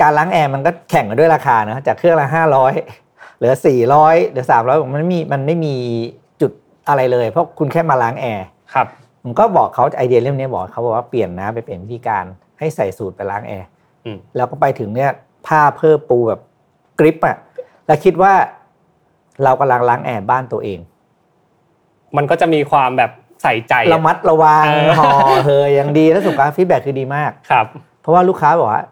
[0.00, 2.72] การล้างแอร์มันก็แข่งกันด้วยราคานะจากเครื่องละห้าร้อย
[3.36, 5.74] เหลือสี่ร้อยเหลือสามร้อยมันไม่มีมันไม่มี
[6.40, 6.52] จุด
[6.88, 8.86] อะไรเลย เพราะคุณแค่มาล้างแอร์ครับ
[9.22, 12.24] ผมก็บอกเขาไอเดียเรื่องนี้บอกเขาบอกว่าเปลี่ยนนะไปเปลี่ยนวิธีการ
[12.58, 13.66] ให้ใส่สูตรไปล้างแอร์
[14.04, 15.10] อืมแล้วก็ไปถึงเนี่ย
[15.46, 16.40] ผ้าเพิ่มปูแบบ
[16.98, 17.36] กริปอะ
[17.86, 18.32] แล้วคิดว่า
[19.44, 20.78] เรากำลังล้างแอร์บ้านตัวเอง
[22.16, 23.10] มันก็จะมีความแบบ
[23.42, 25.10] ใส่ใจอะระมัดระวังเออห่อ
[25.46, 27.66] เฮยอย่างดีแล้วสุการฟีดแบ็คือดีมากครับ
[28.00, 28.82] เพราะว่าลูกค้าบอกว่า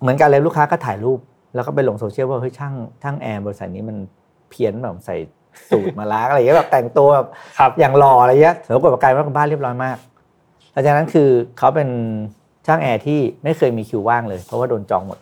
[0.00, 1.18] เหมือนกันเลยลูกค้าก็ถ่ายรูป
[1.54, 3.96] แล้วก็ไปลงโซเชียลว่าเฮ้ยช่างช่างแอร์บริษัทนี้มัน
[4.50, 5.16] เพี้ยนแบบใส่
[5.70, 7.26] สูทมาล้างอะไรอย่างเงี้ยแบบแต่งตัวแบบ
[7.58, 9.96] ครับอย่างหล่ออะไรเงี้ยแล้วปรากฏว่ากลายเป็นว่าบ้านเรียบร้อยมาก
[10.72, 11.88] หลังจากนั้นคือเขาเป็น
[12.66, 15.18] ช่างแอร์ที่ไม่เคยมีคิวว่างเลย เพราะว่าโดนจองหมด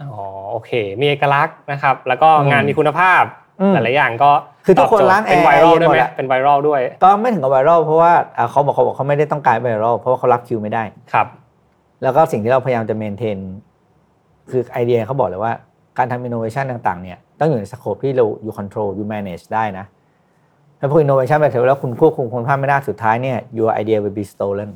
[0.00, 3.22] อ๋อโอเค มีเอกลักษณ์นะครับ แล้วก็อืมงานมีคุณภาพ
[3.60, 4.30] อืมหลายๆอย่างก็
[4.66, 11.26] คือทุกคนตบโจทย์หมดล้างแอร์เป็น viral เองด้วยหมไหดมอะเป็น viral ด้วย ก็ไม่ถึงกับ viral เพราะว่าอ่าเขาบอกเขาบอกเขาไม่ได้ต้องการ viral เพราะว่าเขารับคิวไม่ได้ครับ
[12.02, 13.38] แล้วก็สิ่งที่เราพยายามจะ maintain
[14.50, 15.52] คือไอเดียเขาบอกเลยว่า
[15.98, 19.84] การทำ innovation ต่างๆเนี่ยต้องอยู่ใน scope ที่เราอยู่ control อยู่ manage ได้นะ
[20.80, 24.70] ถ้าพวกอินโนเวชันไปเถอะแล้วคุณควบคุมคุณภาพไม่ได้สุดท้ายเนี่ย your idea will be stolen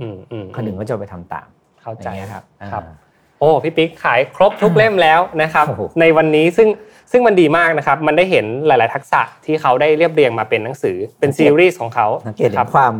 [0.00, 1.46] อืมอืมคนหนึ่งก็จะเอาไปทำตาม
[1.82, 2.96] เข้าใจย่างเงี้ยครับครับอ่า
[3.38, 6.68] โอ้พี่ปิ๊กขายครบทุกเล่มแล้วนะครับโอ้โหในวันนี้ซึ่ง
[7.12, 12.94] ซึ่งมันดีมากนะครับ มันได้เห็นหลาย ๆ ทักษะที่เขาได้เรียบเรียงมาเป็นหนังสือเป็นซีรีส์ของเขาสังเกตเห็นครับความ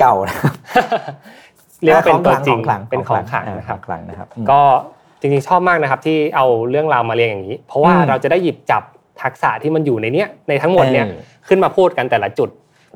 [0.00, 0.54] เก่านะครับ
[1.82, 4.60] เรียกว่าเป็นตัวจริงของขลังเป็นของขลังานะครับของขลังนะครับอืมก็
[5.20, 8.82] จริงๆชอบมากนะครับที่เอาเรื่องราวมาเรียงอย่างนี้ เพราะว่าเราจะได้หยิบจับ
[9.22, 11.06] ทักษะที่มันอยู่ในเนี้ยในทั้งหมดเนี่ย
[11.48, 12.48] ขึ้นมาพูดกันแต่ละจุด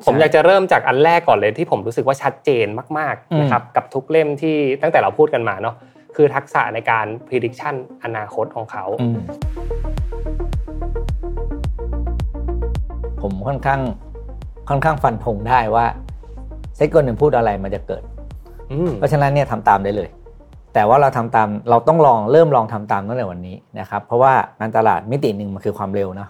[0.05, 5.75] ผมอยากจะเริ่มจากอันแรกก่อนเลยที่ผมรู้สึกว่าชัดเจนมากๆนะครับกับทุกเล่มที่ตั้งแต่เราพูดกันมาเนาะ
[6.15, 8.85] คือทักษะในการ prediction อนาคตของเขา
[13.21, 13.81] ผมค่อนข้าง
[14.69, 15.85] ค่อนข้างฟันธงได้ว่า
[16.75, 18.03] เซ็กคนหนึ่งพูดอะไรมันจะเกิด
[18.97, 20.09] เพราะฉะนั้นเนี่ยทำตามได้เลย
[20.73, 26.29] แต่ว่าเราทำตามเราต้องลองเริ่มลองทำตามตั้งแต่วันนี้นะครับ เพราะว่าการตลาดมิติหนึ่งมันคือความเร็วเนาะ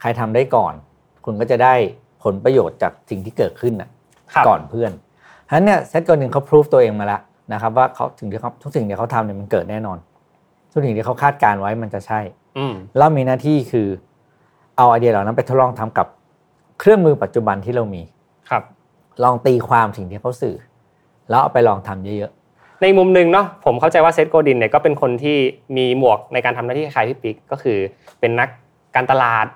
[0.00, 0.74] ใครทำได้ก่อน
[1.24, 1.74] คุณก็จะได้
[2.24, 3.88] ผลประโยชน์จากสิ่งที่เกิดขึ้นอะ
[4.48, 4.92] ก่อนเพื่อน
[5.48, 7.20] ฉะนั้นเนี่ยเซ็ตคนหนึ่งเขาพิสูจตัวเองมาแล้ว
[7.52, 9.98] นะครับ ว่าเขาถึงที่เขาทุกสิ่งที่เขาทำเนี่ยมันเกิดแน่นอน
[10.72, 12.20] ทุกสิ่งที่เขาคาดการไว้มันจะใช่
[12.96, 13.88] แล้วมีหน้าที่คือ
[14.76, 16.06] เอาไอเดียเหล่านั้นไปทดลองทำกับ
[16.80, 18.02] เครื่องมือปัจจุบันที่เรามี
[18.50, 18.62] ครับ
[19.22, 20.56] ลองตีความสิ่งที่เขาสื่อ
[21.30, 22.43] แล้วเอาไปลองทำเยอะๆ
[22.82, 25.36] ในมุมหนึ่งเนาะผมเข้าใจว่า Seth Godin เนี่ยก็เป็นคนที่
[25.76, 27.78] มีหมวกในการทำหน้าที่คล้ายพี่ปิ๊กก็คือ
[28.20, 28.48] เป็นนัก
[28.96, 29.46] การตลาด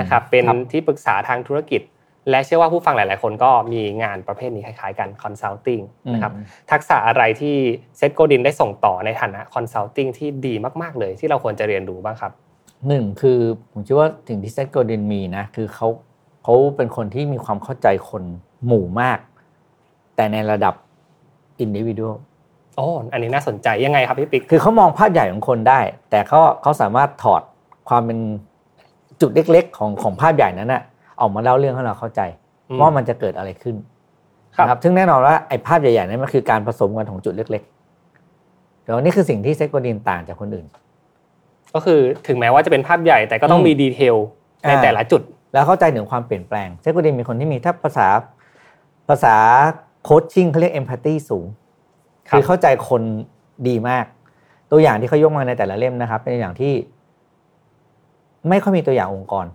[0.00, 1.82] นะครับเป็นที่ปรึกษาทางธุรกิจ
[2.30, 5.80] และเชื่อว่าผู้ฟังหลาย ๆ คนก็มีงานประเภทนี้คล้าย ๆ กัน consulting
[6.14, 6.32] นะครับ
[6.70, 7.56] ทักษะอะไรที่
[7.96, 12.32] Seth Godin ได้ส่งต่อในฐานะ consulting ที่ดีมาก ๆ เลยที่เราควรจะเรียนรู้บ้างครับ
[12.88, 13.38] หนึ่งคือ
[13.72, 15.88] ผมคิดว่าสิ่งที่ Seth Godin มีนะคือเขา
[16.42, 18.22] เขาเป็นคนที่มีความเข้าใจคน
[18.66, 19.18] หมู่มาก
[20.16, 20.74] แต่ในระดับ
[21.60, 22.02] individual
[22.76, 27.42] โอ้อันนี้น่าสนใจยังไงครับพี่ปิ๊กคือเขามองภาพใหญ่ของคนได้ แต่เขาเขาสามารถถอด
[27.88, 28.18] ความเป็น
[29.20, 30.82] จุดเล็ก ๆ ของของภาพใหญ่นั้นนะ
[31.20, 32.20] ออกมาเล่าเรื่องให้เราเข้าใจ
[32.80, 33.76] ว่ามันจะเกิดอะไรขึ้น
[34.68, 40.66] ครับซึ่งแน่นอนว่าไอ้ภาพใหญ่ๆนั้นมันคือการผสมกันของจุดเล็กๆเดี๋ยวนี้คือสิ่งที่ Seth Godin ต่างจากคนอื่น
[41.74, 44.16] ก็คือถึงแม้ว่าจะเป็นภาพใหญ่แต่ก็ต้องมี detail
[44.68, 48.08] ในแต่ละจุด แล้วเข้าใจถึงความเปลี่ยนแปลง Seth Godin มีคนที่มีถ้าภาษา
[49.08, 49.36] ภาษา
[50.04, 51.46] coaching เขาเรียก empathy สูง
[52.30, 53.02] คือเข้าใจคน
[53.68, 54.04] ดีมาก
[54.70, 56.72] ตัวอย่างที่เขายกมาในแต่ละเล่มนะครับ เป็นอย่างที่
[58.48, 59.46] ไม่ค่อยมีตัวอย่างองค์กร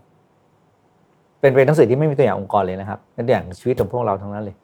[1.39, 4.55] เป็นเป็นหนังสือที่ไม่มีตัวอย่างองค์กรเลยนะครับเป็นตัวอย่างชีวิตของพวกเราทั้งนั้นเลย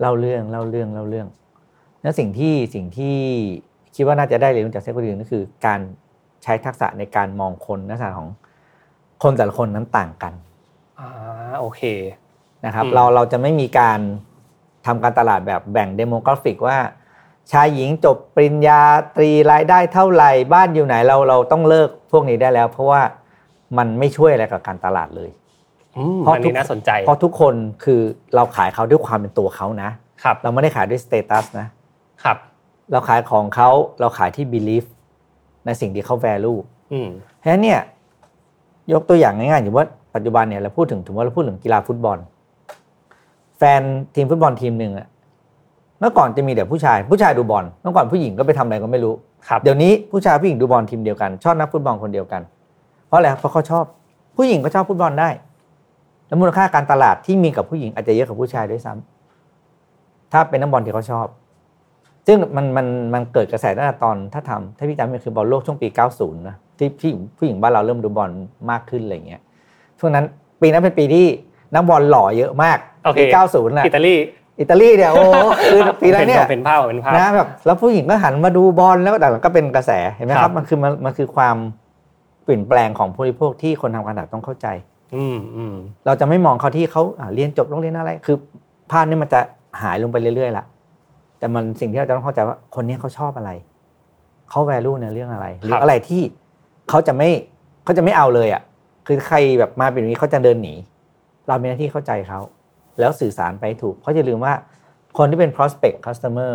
[0.00, 1.28] เล่าเรื่องเล่าเรื่องเล่าเรื่อง
[2.02, 3.16] แล้วสิ่งที่สิ่งที่
[3.94, 5.80] คิดว่าน่าจะได้เรียนรู้จาก Seth Godin ก็คือ การ
[6.42, 8.28] ใช้ทักษะในการมองคนลักษณะของ
[9.22, 10.32] คนแต่ละคนนั้นต่างกัน
[10.98, 11.08] อ่า
[11.60, 11.82] โอเค
[12.66, 14.00] นะครับ เราเราจะไม่มีการ
[14.86, 16.76] ทำการตลาดแบบแบ่ง demographic ว่า
[17.52, 18.80] ชายหญิงจบปริญญา
[19.16, 23.00] ตรีรายได้เท่าไหร่บ้านอยู่ไหนเราเราต้องเลิกพวกนี้ได้แล้ว เพราะว่า
[23.78, 25.30] มันไม่ช่วยอะไรกับการตลาดเลย
[26.20, 27.54] เพราะทุกน่าสนใจ เพราะทุกคน
[27.84, 28.00] คือ
[28.34, 29.90] เราขายเขาด้วยความเป็นตัวเขานะ
[30.22, 31.66] ครับเราไม่ได้ขายด้วย status นะ
[32.24, 32.36] ครับ
[32.92, 33.68] เราขายของเขา
[34.00, 34.84] เราขายที่ belief
[35.66, 36.58] ในสิ่งที่เขา value
[37.38, 37.80] เพราะฉะนั้นเนี่ย
[38.92, 42.18] ยกตัวอย่างง่ายๆอย่างว่าปัจจุบันเนี่ยเราพูดถึงถึงว่าเราพูดถึงกีฬาฟุตบอล
[43.58, 43.82] แฟน
[44.14, 49.14] ทีมฟุตบอลทีมหนึ่งอะเมื่อก่อนจะมีแต่ผู้ชายผู้ชายดูบอลเมื่อก่อนผู้หญิงก็ไปทำอะไรก็ไม่รู้
[49.48, 52.42] ครับเดี๋ยวนี้ผู้ชายผู้หญิงดูบอลทีมเดียวกัน ชอบนักฟุตบอลคนเดียวกัน
[53.06, 53.84] เพราะอะไรเพราะเขาชอบ
[54.36, 55.28] ผู้หญิงก็ชอบฟุตบอลได้
[56.26, 61.26] แล้วมูลค่าการตลาดที่มีกับผู้หญิงอาจจะเยอะกว่าผู้ชายด้วยซ้ำถ้าเป็นนักบอลที่เขาชอบ
[62.26, 68.30] ซึ่งมันมันมันเกิดกระแสตั้งแต่ตอนถ้าทำถ้าพี่จำไม่คือบอลโลกช่วงปี 90 นะที่ผู้หญิงผู้หญิงบ้านเราเริ่มดูบอล
[68.70, 69.40] มากขึ้นอะไรเงี้ย
[69.98, 70.24] ช่วงนั้น
[70.60, 71.26] ปีนั้นเป็นปีที่
[71.74, 72.78] นักบอลหล่อเยอะมาก
[73.18, 74.14] ปี 90นะอิตาลี
[74.60, 75.22] อิตาลีเนี่ยโอ้
[75.70, 81.56] คือปีนั้นเนี่ยเป็นภาพเป็นภาพนะแบบแล้วผู้หญิงก็หันมาดูบอลแล้วแต่ก็เป็นกระแสเห็นไหมครับมันคือมันมันคือความ
[82.44, 84.66] เปลี่ยนแปลงของผู้บริโภคที่คนทำการตลาดต้องเข้าใจ
[85.16, 85.74] อืมอืม
[86.06, 87.02] เราจะไม่มองเขาที่เขา
[87.34, 88.36] เรียนจบโรงเรียนอะไร คือ
[88.92, 89.40] ภาพนี้มันจะ
[89.82, 90.64] หายลงไปเรื่อยๆละ
[91.38, 93.50] แต่มันสิ่งที่เราจะต้องเข้าใจว่าคนนี้เขาชอบอะไร
[94.50, 96.22] เขาแวลูในเรื่องอะไรหรืออะไรที่
[96.88, 97.28] เขาจะไม่
[97.84, 98.62] เขาจะไม่เอาเลยอะ
[99.06, 100.74] คือใครแบบมาเป็นนี้เขาจะเดินหนี
[101.48, 102.40] เรามีหน้าที่เข้าใจเขา
[103.00, 104.54] แล้วสื่อสารไปถูก เพราะอย่าลืมว่า
[105.18, 106.50] คนที่เป็น prospect customer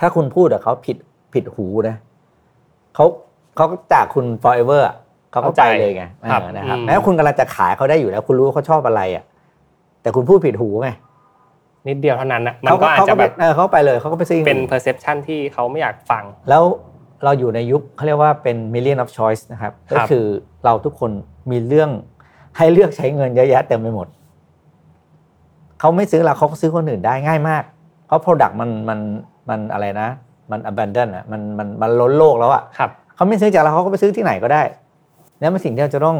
[0.00, 0.96] ถ้าคุณพูดกับเขาผิด
[1.34, 1.96] ผิดหูนะ
[2.94, 3.04] เขา
[3.56, 4.82] เขาจากคุณ forever
[5.30, 6.04] เขาเข้าใจเลยไง
[6.56, 9.24] นะครับแม้คุณกำลังจะขายเขาได้อยู่แล้ว คุณรู้เขาชอบอะไรอะ
[10.02, 10.88] แต่คุณพูดผิดหูไง
[11.88, 16.62] นิดเดียวเท่านั้นนะมันก็อาจจะแบบเขาไปเลยเขาก็ไปซิงเป็น perception ที่เขาไม่อยากฟัง แล้ว
[17.24, 20.24] เราอยู่ในยุคเขาเรียกว่าเป็น million of choice นะครับ ก็คือ
[20.64, 21.10] เราทุกคน
[21.50, 21.90] มีเรื่อง
[22.56, 24.06] ให้เลือกใช้เงินเยอะแยะเต็มไปหมด
[25.80, 27.62] เขาไม่ซื้อเราเขาก็ซื้อคนอื่นได้ง่ายมาก
[28.06, 28.98] เพราะ product มันมัน
[29.48, 30.08] มันอะไรนะ
[30.50, 32.62] มัน abandon อะมันมันมันล้นโลกแล้วอะ
[33.16, 34.62] เขาไม่ซื้อจากเราเขาก็ไปซื้อที่ไหนก็ได้
[35.40, 36.18] นี่เป็นสิ่งที่เราจะต้อง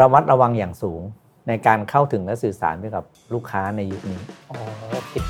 [0.00, 1.02] ระมัดระวังอย่างสูง
[1.48, 3.04] ในการเข้าถึงและสื่อสารไปกับ
[3.34, 4.58] ลูกค้าในยุคนี้อ๋อ
[5.10, 5.22] คิด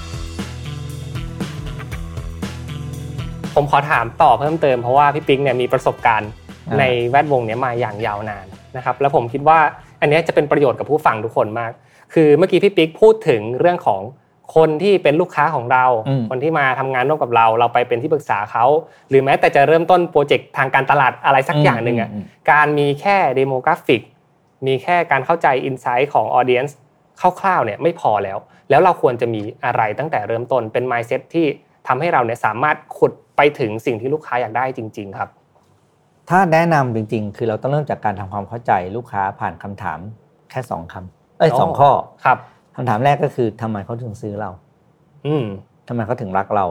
[3.54, 6.30] ผมขอถามต่อเพิ่มเติมเพราะว่าพี่ปิ๊กเนี่ยมีประสบการณ์
[6.78, 8.46] ในแวดวงนี้มาอย่างยาวนาน
[8.76, 9.58] นะครับ แล้วผมคิดว่า
[10.00, 11.72] อันนี้จะเป็นประโยชน์กับผู้ฟังทุกคนมาก
[12.14, 14.02] คือเมื่อกี้พี่ปิ๊กพูดถึงเรื่องของ
[14.56, 18.64] คนที่เป็นลูกค้าของเราอืมคนที่มาทำงานร่วมกับเรา เราไปเป็นที่ปรึกษาเขา
[19.08, 24.02] หรือแม้แต่จะเริ่มต้นโปรเจกต์ทางการตลาดอะไรสักอย่างหนึ่งอะอืมการมีแค่ demographic
[24.66, 26.76] มีแค่การเข้าใจ insight ของ audience
[27.40, 28.38] คร่าวๆเนี่ยไม่พอแล้ว
[28.70, 31.46] แล้วเราควรจะมีอะไรตั้งแต่เริ่มต้นเป็น mindset ที่
[31.86, 35.28] ทำให้เราเนี่ยสามารถขุดไปถึงสิ่งที่ลูกค้าอยากได้จริง ๆ ครับ
[36.30, 39.98] ถ้าแนะนำจริง ๆ คือเราต้องเริ่มจากการทำความเข้าใจลูกค้าผ่านคำถาม
[40.50, 41.90] แค่สองคำเอ้ยอ๋อสองข้อ
[42.24, 42.38] ครับ
[42.76, 44.50] คำถามแรกก็คือทำไมเขาถึงซื้อเรา
[45.26, 45.46] อืม
[45.88, 46.64] ทำไมเขาถึงรักเรา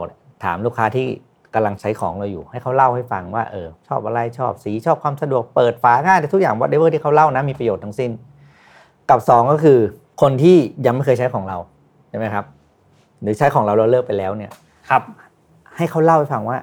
[0.44, 1.06] ถามลูกค้าที่
[1.54, 8.10] กำลังใช้ของเราอยู่ ให้เขาเล่าให้ฟังว่าเออชอบอะไรชอบสีชอบความสะดวกเปิดฝาง่ายแต่ทุกอย่างวัดเดเวอร์ที่เขาเล่านะมีประโยชน์ทั้งสิ้น
[9.10, 9.78] กับสองก็คือ
[10.22, 10.56] คนที่
[10.86, 11.58] ยังไม่เคยใช้ของเรา
[12.08, 12.44] ใช่ไหมครับ
[13.22, 14.52] หรือใช้ของเราเราเลิกไปแล้วเนี่ย
[14.90, 15.02] ครับ
[15.76, 16.58] ให้เขาเล่าให้ฟังว่า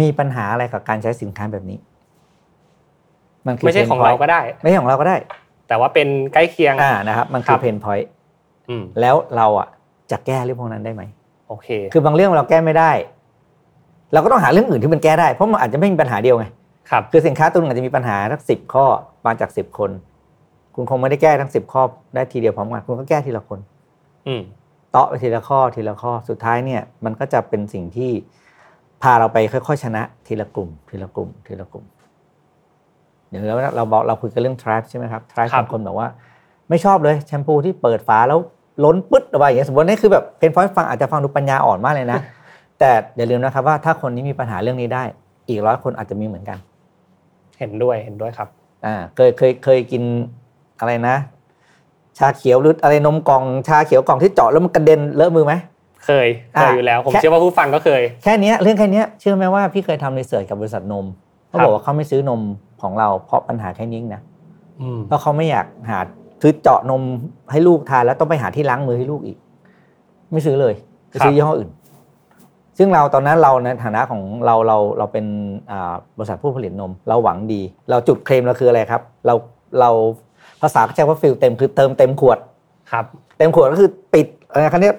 [0.00, 1.78] มีปัญหาอะไรกับการใช้สินค้าแบบนี้
[3.46, 5.16] มันคือไม่ใช่ pain ของเรา point ก็ได้ ไม่ใช่ของเราก็ได้
[5.68, 8.08] แต่ว่าเป็นใกล้เคียงอ่านะครับมันคคืรัอบเพนพอยต์
[8.68, 9.68] อืมแล้วเราอะ
[10.10, 11.02] จะแก้เรื่องพวกนั้นได้ไหม
[11.48, 12.92] โอเค คือบางเรื่องเราแก้ไม่ได้
[14.12, 16.46] เราก็ต้องหาเรื่องอื่นที่มันแก้ได้เพราะมันอาจจะไม่มีปัญหาเดียวไง
[16.90, 18.84] ครับคือสินค้าตัวหนึงอาจจะมีปัญหาทั้งสิบข้อ
[19.26, 19.90] มาจากสิบคน
[20.74, 21.82] คุณคงไม่ได้แก้ทั้งสิบข้อ
[22.14, 23.58] ได้ทีเดียวพร้อมกันคุณก็แก้ทีละคน
[24.26, 24.42] อืม
[24.90, 28.10] เตาะไปทีละข้อทีละข้อสุดท้ายเนี่ย มันก็จะเป็นสิ่งที่
[29.02, 31.84] พาเราไปค่อยๆชนะ ทีละกลุ่ม ทีละกลุ่ม ทีละกลุ่ม
[33.36, 36.08] อย่างเราเราบอกเราคุยกันเรื่อง tribe ใช่ไหมครับ tribe ครับบางคนบอกว่า
[36.68, 38.38] ไม่ชอบเลยแชมพูที่เปิดฝาแล้ว
[38.84, 42.20] ล้นปึ๊ดออกมาอย่างเงี้ยสมมตินี่คือแบบเป็นพอยฟังอาจจะฟังดูปัญญาอ่อนมากเลยนะ
[42.78, 45.02] แต่อย่าลืมนะครับว่าถ้าคนนี้มีปัญหาเรื่องนี้ได้
[45.48, 46.58] อีกร้อยคนอาจจะมีเหมือนกัน
[47.58, 48.48] เห็นด้วยเห็นด้วยครับ
[48.86, 50.02] อ่าเคยเคยเคยกิน
[50.80, 51.16] อะไรนะ
[52.18, 55.54] ชาเขียวหรืออะไรนมกล่องชาเขียวกล่องที่เจาะแล้วมันกระเด็นเลอะมือไหม
[56.04, 61.06] เคยเคยอะอยู่แล้ว ผมแค่เชื่อว่าผู้ฟังก็เคย แค่เนี้ยเรื่องแค่เนี้ยเชื่อไหมว่าพี่เคยทำรีเสิร์ชกับบริษัทนม
[61.48, 62.42] เขาครับบอกว่าเขาไม่ซื้อนม
[62.82, 64.22] ของเราเพราะปัญหาแค่นี้นะ
[64.80, 65.98] อืมเพราะเขาไม่อยากหา
[66.42, 67.02] ซื้อเจาะนม
[67.50, 69.38] ให้ลูกทานแล้วต้องไปหาที่ล้างมือให้ลูกอีก
[70.32, 70.74] ไม่ซื้อเลย
[71.10, 71.70] ไปซื้อยี่ห้ออื่น
[72.78, 75.26] ซึ่งเราตอนนั้นเราในฐานะของเราเราเราเป็น
[75.70, 77.60] อ่าบริษัทผู้ผลิตนม เราหวังดี
[77.90, 79.34] เราจุดเคลมเราคืออะไรครับ เรา
[79.80, 79.90] เรา
[80.62, 82.38] ภาษาเขาใช้ว่าฟิลเต็มคือเติมเต็มขวด
[82.92, 83.04] ครับ
[83.38, 84.96] เต็มขวดก็คือปิดอะไรคันนี้ย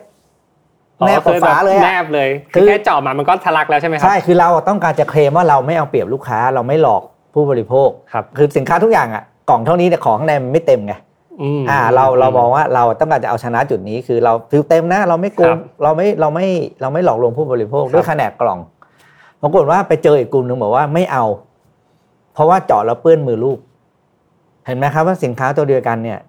[1.07, 7.03] แนบกับฝาเลยแนอะบเลยคืคืออแค่เจาะมามันก็ทะลักแล้วใช่ไหมครัใช่คือเราต้องการจะเคลมว่าเราไม่เอาเปรียบลูกค้า เราไม่หลอก
[7.37, 10.93] ผู้บริโภคครับคือสินค้าทุกอย่างอะกล่องเท่านี้แต่ของข้างในมันไม่เต็มไง
[11.41, 16.47] อืมอ่าเราเรามองว่าเราต้องการจะเอาชนะจุดนี้คือเราฟิลเต็มนะเราไม่โกครังบเราไม่เราไม่
[16.81, 18.59] เราไม่หลอกลวงผู้บริโภคครับด้วยขนาดกล่อง
[19.41, 21.25] ปรากฏว่าไปเจออีกกลุ่มหนึ่งบอกว่าไม่เอา
[22.33, 23.57] เพราะว่าเจาะแล้วเปื้อนมือลูก
[24.65, 26.19] เห็นไหมครับว่าสินค้าตัวเดียวกันเนี่ย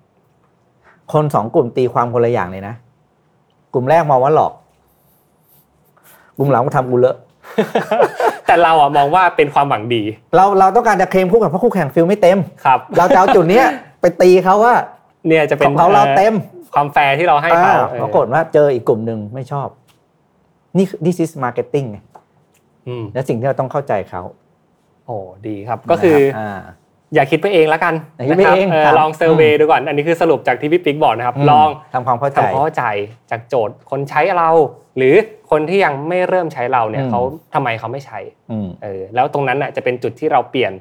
[1.12, 2.75] คนสองกลุ่มตีความคนละอย่างเลยนะ
[3.73, 4.53] กลุ่มแรกมองว่าหลอก
[6.37, 7.16] กลุ่มหลังมาทำกูเลอะ
[8.47, 10.03] แต่เราอะมองว่าเป็นความหวังดี
[10.37, 13.66] เราเราต้องการจะเคลมคู่กับเพราะคู่แข่งฟิลไม่เต็มครับ เราจะเอาจุดเนี้ย
[14.01, 14.75] ไปตีเขาว่า
[15.27, 16.35] เนี่ยจะขเป็นองเราเราเต็ม
[16.75, 19.68] ความแฟร์ที่เราให้เขาอ่าเออปรากฏว่าเจออีกกลุ่มหนึ่งไม่ชอบ
[20.77, 21.99] นี่ this is marketing ไง
[22.88, 24.23] อืมและสิ่งที่เราต้องเข้าใจเขา
[25.07, 25.16] โอ้
[25.47, 26.16] ดีครับก็คือ
[27.11, 32.85] อ่าอย่าคิดไปเองแล้วกันอย่าคิดไปนะครับเองเออครับลอง survey ดูก่อน อันนี้คือสรุปจากที่พี่ปิ๊กบอกนะครับมลองทำความเข้าใจทำความเข้าใจ
[33.31, 34.51] จากโจทย์คนใช้เรา
[34.97, 35.14] หรือ
[35.51, 37.21] คนที่ยังไม่เริ่มใช้เราเนี่ยอืมเขา
[37.55, 38.18] ทำไมเขาไม่ใช้
[38.51, 40.73] อืมเออแล้วตรงนั้นน่ะจะเป็นจุดที่เราเปลี่ยน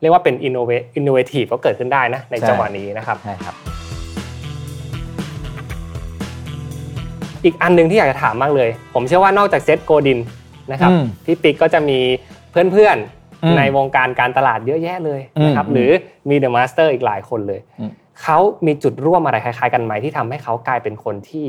[0.00, 3.54] เรียกว่าเป็น innovate innovative ก็เกิดขึ้นได้นะในใช่จังหวะนี้นะครับใช่ครับ
[7.44, 10.18] อีกอันหนึ่งที่อยากจะถามมากเลย ผมเชื่อว่านอกจาก Seth Godin
[10.72, 11.98] นะครับอืมพี่ปิ๊กก็จะมี
[12.50, 13.15] เพื่อนอืมๆ
[13.58, 15.90] ในวงการการตลาดเยอะแยะเลยนะครับอืมหรือ
[16.28, 17.90] มี The Master อีกหลายคนเลยอืม
[18.22, 21.46] เขามีจุดร่วมอะไรคล้ายๆกันไหมที่ทำให้เขากลายเป็นคนที่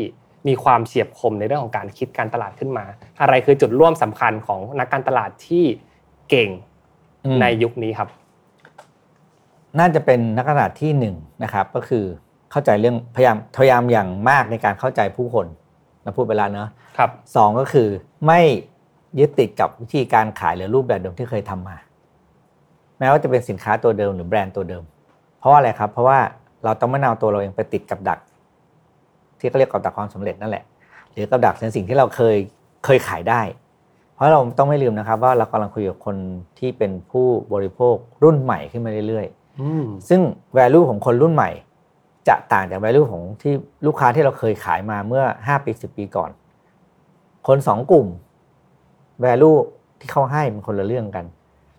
[0.47, 2.85] มีความเฉียบคมในเรื่องของการคิดการตลาดขึ้นมา
[3.21, 5.63] อะไรคือจุดร่วมสำคัญของนักการตลาดที่
[6.29, 6.49] เก่ง
[7.25, 8.09] อืมในยุคนี้ครับ
[9.79, 12.05] น่าจะเป็นนักการตลาดที่หนึ่งนะครับ ก็คือ
[12.51, 15.47] เข้าใจเรื่องพยายามพยายามอย่างมากในการเข้าใจผู้คน
[16.03, 17.87] เราพูดไปแล้วเนอะครับสองก็คือ
[18.27, 18.39] ไม่
[19.19, 21.77] ยึดติดกับวิธีการขายหรือรูปแบบเดิมที่เคยทำมา
[22.99, 24.83] แม้ว่าจะเป็นสินค้าตัวเดิมหรือแบรนด์ตัวเดิม
[25.39, 26.19] เพราะว่าอะไรครับ เพราะว่า
[26.63, 28.19] เราต้องไม่นำตัวเราเองไปติดกับดัก
[29.39, 30.63] ที่เขาเรียกกับดักความสำเร็จนั่นแหละ
[31.11, 32.37] หรือกับดักในสิ่งที่เราเคย
[32.85, 33.41] เคยขายได้
[34.13, 36.15] เพราะเราต้องไม่ลืมนะครับ ว่าเรากำลังคุยกับคน
[36.59, 40.21] ที่เป็นผู้บริโภครุ่นใหม่ขึ้นมาเรื่อยๆอืมซึ่ง
[40.57, 41.49] value ของคนรุ่นใหม่
[42.27, 43.53] จะต่างจาก value ของที่
[43.85, 46.29] ลูกค้าที่เราเคยขายมาเมื่อ 5 ปี 10 ปีก่อน
[47.47, 48.07] คนสองกลุ่ม
[49.23, 49.57] value
[49.99, 51.25] ที่เขาให้มันคนละเรื่องกัน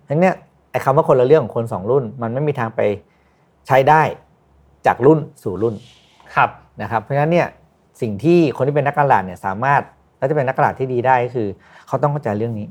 [0.09, 0.35] ทั้งเนี้ย
[0.70, 2.81] ไอ้คำว่าคนละเรื่องของคนสองรุ่น มันไม่มีทางไป
[3.66, 4.02] ใช้ได้
[4.87, 5.74] จากรุ่นสู่รุ่น
[6.35, 6.50] ครับ
[6.83, 7.46] นะครับ เพราะฉะนั้นเนี่ย
[8.00, 9.83] สิ่งที่คนที่เป็นนักการตลาดเนี่ยสามารถ
[10.18, 11.48] และจะเป็นนักการตลาดที่ดีได้ก็คือ
[11.87, 12.66] เขาต้องเข้าใจเรื่องนี้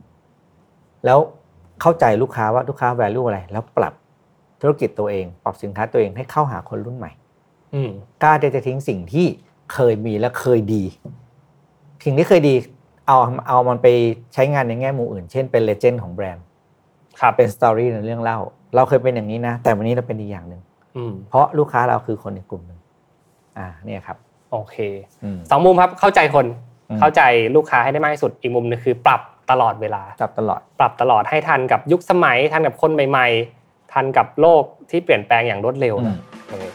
[1.05, 1.19] แล้ว
[1.81, 3.93] เข้าใจลูกค้าว่าลูกค้า value อะไร แล้วปรับ
[4.61, 7.11] ธุรกิจตัวเอง ปรับสินค้าตัวเองให้เข้าหาคนรุ่นใหม่
[7.73, 7.89] อืม
[8.23, 9.25] กล้าที่จะทิ้งสิ่งที่
[9.73, 10.83] เคยมีและเคยดี
[12.05, 12.55] สิ่งที่เคยดี
[13.07, 13.87] เอาเอามันไป
[14.33, 16.43] ใช้งานในแง่มุมอื่น เช่นเป็น legend ของแบรนด์
[17.21, 18.39] ครับเป็น story ในเรื่องเล่า
[18.75, 20.61] เราเคยเป็นอย่างนี้นะ แต่วันนี้เราเป็นอีกอย่างหนึ่ง
[20.97, 22.79] อืมเพราะลูกค้าเราคือคนในกลุ่มหนึ่ง
[23.57, 24.17] อ่าเนี่ยครับ
[24.51, 24.75] โอเค
[25.23, 26.45] อืมสองมุมครับเข้าใจคน
[26.89, 27.21] อืมเข้าใจ
[27.55, 33.27] ลูกค้าให้ได้มากที่สุดอีกมุมหนึงคือ ปรับตลอดเวลาจับตลอด ปรับตลอดให้ทันกับยุคสมัย ทันกับคนใหม่
[33.61, 36.17] ๆ ทันกับโลกที่เปลี่ยนแปลงอย่างรวดเร็วอืมนะ
[36.49, 36.67] เออ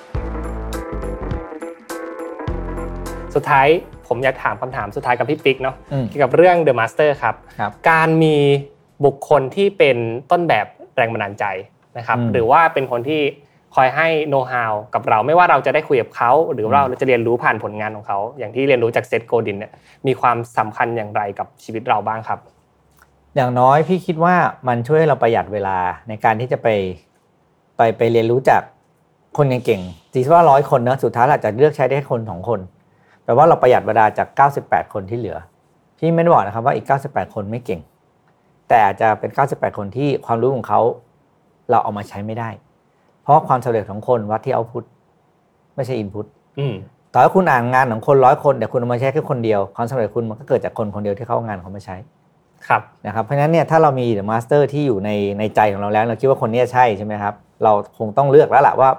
[3.34, 3.66] สุดท้าย
[4.08, 8.36] ผมอยากถามคำถามสุดท้ายกับพี่ปิ๊กเนาะอืมเกี่ยวกับเรื่อง The Master ครับครับการมี
[9.04, 9.96] บุคคลที่เป็น
[10.30, 11.44] ต้นแบบแรงบันดาลใจ
[11.98, 13.22] นะครับอืมหรือว่าเป็นคนที่
[13.74, 19.72] คอยให้โน้ตฮาวกับเราไม่ว่าเราจะได้คุยกับเขา หรือว่าเราจะเรียนรู้ผ่านผลงานของเขา อย่างที่เรียนรู้จากเซตโกดินเนี่ย
[20.06, 22.38] มีความสำคัญอย่างไรกับชีวิตเราบ้างครับ
[23.36, 24.34] อย่างน้อยพี่คิดว่า
[24.68, 26.68] มันช่วยให้เราประหยัดเวลาในการที่จะไป
[27.76, 28.62] ไปไปเรียนรู้จาก
[29.36, 32.60] คนเก่งๆจีว่าร้อยคนนะสุดท้ายเราอาจจะเลือกใช้ได้แค่คนสองคน
[33.24, 34.28] แปลว่าเราประหยัดเวลาจาก
[34.60, 35.38] 98 คนที่เหลือ
[35.98, 37.80] พี่ไม่ได้บอกนะครับว่าอีก 98 คนไม่เก่ง
[38.72, 40.80] แต่อาจจะเป็น 98 คนที่ความรู้ของเขา
[41.70, 42.50] เราเอามาใช้ไม่ได้
[43.22, 44.84] เพราะความสำเร็จของคนวัดที่ output
[45.76, 46.26] ไม่ใช่ input
[46.58, 46.74] อืม
[47.12, 51.96] ต่อให้คุณอ่านงานของคนร้อยคนแต่คุณเอามาใช้แค่คนเดียวความสำเร็จคุณมันก็เกิดจากคนคนเดียวที่เขาเอางานเขามาใช้
[52.68, 58.90] ครับนะครับเพราะฉะนั้นเนี่ยถ้าเรามี The Master ที่อยู่ในในใจของเราแล้ว เราคิดว่าคนเนี้ยใช่ใช่ไหมครับเราคงต้องเลือกแล้วล่ะว่า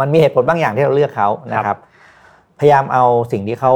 [0.00, 1.76] มันมีเหตุผลบางอย่างที่เราเลือกเขานะครับ
[2.58, 3.72] พยายามเอาสิ่งที่เขา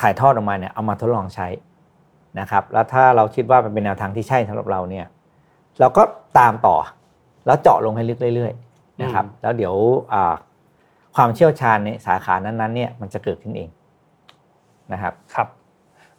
[0.00, 1.46] ถ่ายทอดออกมาเนี่ยเอามาทดลองใช้
[2.40, 5.06] นะครับแล้วถ้าเราคิดว่ามันเป็นแนวทางที่ใช่สำหรับเราเนี่ย
[5.80, 6.02] เราก็
[6.38, 6.76] ตามต่อ
[7.46, 9.74] แล้วเจาะลงให้ลึกเรื่อยๆนะครับอืมแล้วเดี๋ยว
[10.12, 10.34] อ่า
[11.16, 13.68] ความเชี่ยวชาญในสาขานั้นๆเนี่ยมันจะเกิดขึ้นเอง
[14.92, 15.48] นะครับครับ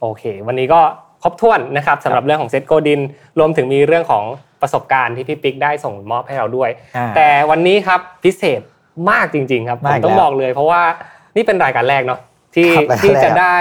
[0.00, 0.80] โอเค วันนี้ก็
[1.22, 3.00] ครบถ้วนนะครับสำหรับเรื่องของเซตโกดิน
[3.38, 4.24] รวมถึงมีเรื่องของ
[4.62, 8.60] ประสบการณ์ที่พี่ปิ๊กได้ส่งมอบให้เราด้วยอ่าแต่วันนี้ครับพิเศษ
[9.10, 10.82] มากจริง ๆ ครับผมากอีกต้องแล้วบอกเลย เพราะว่า
[11.36, 12.20] นี่เป็นรายการแรกเนาะ
[12.54, 13.56] ที่ครับรายการที่แรกจะได้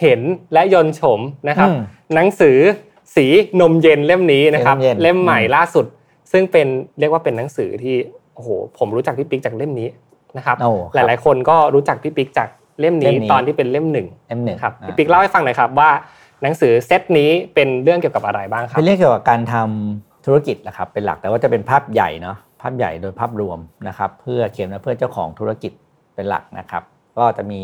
[0.00, 0.20] เห็น
[0.52, 1.80] และยนต์โฉมนะครับอืม
[2.14, 2.58] หนังสือ
[3.16, 3.26] สี
[3.60, 5.86] นมเย็นเล่มนี้นะครับสีนมเย็นเล่มใหม่อืมล่าสุด
[6.32, 6.66] ซึ่งเป็น
[6.98, 7.96] เรียกว่าเป็นหนังสือที่
[8.34, 9.88] โอ้โหผมรู้จักพี่ปิ๊กจากเล่มนี้
[10.36, 12.48] นะครับโอ้หลาย ๆ คนก็รู้จักพี่ปิ๊กจาก
[12.80, 15.90] เล่มเล่นี้มนี้ตอนที่เป็นเล่มหนึ่งเอ็มหนึ่งครับพี่ปิ๊กเล่าให้ฟังหน่อยครับว่า
[16.42, 23.58] หนังสือเซตนี้เป็นเรื่องเกี่ยวกับอะไรบ้างครับเป็นเรื่องเกี่ยวกับการทำธุรกิจแหละครับเป็นหลักแต่ว่าจะเป็นภาพใหญ่เนาะภาพใหญ่โดยภาพรวม
[23.88, 25.72] นะครับเพื่อเขียนมาเพื่อเจ้าของธุรกิจ
[26.14, 26.82] เป็นหลักนะครับ
[27.18, 27.62] ก็จะมี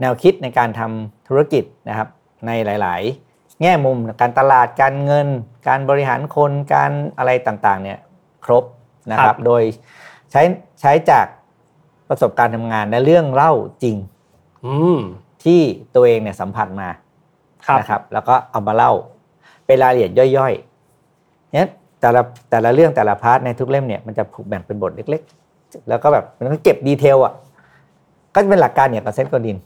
[0.00, 2.08] แนวคิดในการทำ ธุรกิจนะครับ
[2.46, 5.28] ในหลาย ๆ แง่มุมการตลาดการเงิน
[5.68, 7.98] การบริหารคนการอะไรต่างๆเนี่ย
[8.44, 8.64] ครบ
[9.10, 9.62] นะคครัรับบโดย
[10.30, 10.42] ใช้
[10.80, 11.26] ใช้จาก
[12.08, 13.96] ประสบการณ์ทำงานและเรื่องเล่าจริง
[14.66, 14.98] อืม
[15.44, 15.60] ที่
[15.94, 16.88] ตัวเองเนี่ยสัมผัสมา
[17.66, 18.92] ครับนะครับ แล้วก็เอามาเล่า
[19.66, 21.68] เป็นรายละเอียดย่อยๆเนี่ย
[22.00, 25.22] แต่ละแต่ละเรื่องแต่ละ part ในทุกเล่มเนี่ยมันจะถูกแบ่งเป็นบทเล็ก
[25.54, 27.34] ๆ แล้วก็แบบมันก็เก็บ detail อะ
[28.34, 29.56] ก็จะเป็นหลักการอย่างกับ Seth Godin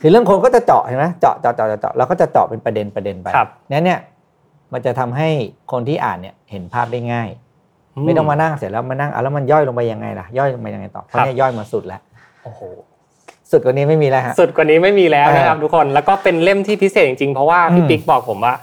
[0.00, 4.00] คือเรื่องคนก็จะเจาะเห็นไหมเจาะเจาะเจาะเจาะเจาะแล้วก็จะเจาะเป็นประเด็นประเด็นไปครับนั้นเนี่ย
[4.72, 5.28] มันจะทำให้
[5.72, 7.28] คนที่อ่านเนี่ยเห็นภาพได้ง่าย
[8.06, 12.00] ไม่ต้องมานั่งเสร็จแล้วมานั่งอะแล้วมันย่อยลงไปยังไงล่ะย่อยลงไปยังไงต่อเพราะเนี่ยย่อยมาสุดแล้ว
[12.44, 12.60] โอ้โห
[13.50, 18.54] สุดกว่านี้ไม่มีแล้วฮะสุดกว่านี้ไม่มีแล้วนะครับเออทุกคนแล้วก็เป็นเล่มที่พิเศษจริงๆ เพราะว่าพี่อืมปิ๊กบอกผมว่า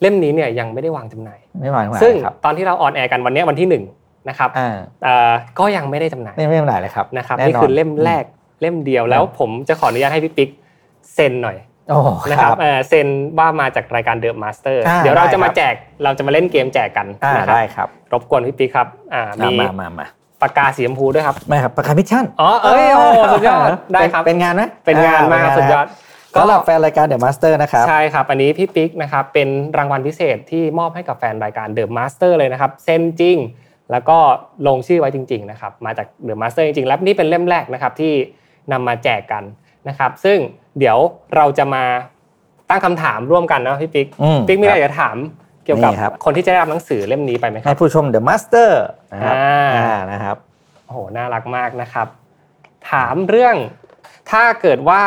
[0.00, 3.84] เล่มนี้เนี่ยยังไม่ได้วางจำหน่ายไม่หมายถึงซึ่งอะไรครับตอนที่เราออนแอร์กันวันเนี้ยวันที่หนึ่ง
[4.28, 8.24] นะครับอ่าเอ่อก็ยังไม่ได้จำหน่ายไม่ไม่เป็นไรเลยครับนะครับแนี่คือเล่มแรก
[8.60, 10.50] เล่มเดียวแล้วผมจะขออนุญาตให้พี่ปิ๊ก
[11.14, 11.58] เซ็นหน่อย
[11.90, 13.06] โอ้นะคครัรับบเอ่อเซ็น
[13.38, 20.06] ว่ามาจากรายการเดอะมาสเตอร์อ่าเดี๋ยวเราได้จะมาครับแจกเราจะมาเล่นเกมแจกกันอ่านะครับได้ครับ รบกวนพี่ปิ๊กครับอ่ามามีมามามา
[20.42, 25.86] ปากกาสีชมพูด้วยครับไม่ครับประกัน Mission อ๋อเอ้ยโอ้สุดยอดได้ครับเป็นงานไหมเป็นงานมากอ่สุดยอด
[26.34, 33.36] ก็สำหรับแฟนรายการ The Master นะครับใช่ครับ อันนี้พี่ปิ๊กนะครับเป็นรางวัลพิเศษที่มอบให้กับแฟนรายการ The Master เลยนะครับเซ็นจริง
[33.92, 34.18] แล้วก็
[34.66, 38.12] ลงชื่อไว้จริง ๆ นะครับ มาจาก The Master จริงๆแล้วนี่เป็นเล่มแรกนะครับที่
[38.72, 39.44] นำมาแจกกัน
[39.88, 40.38] นะครับซึ่ง
[40.78, 40.98] เดี๋ยว
[41.36, 41.84] เราจะมา
[42.68, 45.16] ตั้งคำถามร่วมกันนะพี่ปิ๊กอืมปิ๊กมีอะไรครับจะถาม
[45.64, 50.36] เกี่ยวกับนี่ครับคนที่จะได้รับหนังสือเล่มนี้ไปไหมคให้รับผู้ชม The Master นะครับอ่าอ่านะครับ
[50.84, 52.06] โอ้โหน่ารักมากนะครับ
[52.90, 53.56] ถามเรื่อง
[54.30, 55.02] ถ้าเกิดว่า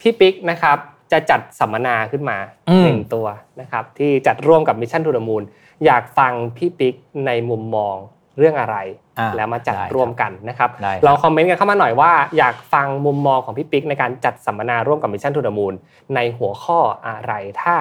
[0.00, 0.78] พี่ปิ๊กนะครับ
[1.12, 2.38] จะจัดสัมมนาขึ้นมา
[2.70, 3.26] อืมหนึ่งตัว
[3.60, 5.42] นะครับที่จัดร่วมกับ Mission to the Moon
[5.84, 6.94] อยากฟังพี่ปิ๊ก
[7.26, 7.96] ในมุมมอง
[8.38, 8.76] เรื่องอะไร
[9.18, 15.74] อ่าแล้วมาจัดได้ครับร่วมกันนะครับได้ครับลองคอมเมนต์กันเข้ามาหน่อยว่าอยากฟังมุมมองของพี่ปิ๊กในการจัดสัมมนาร่วมกับ Mission to the Moon
[16.14, 17.74] ในหัวข้ออะไรถ้า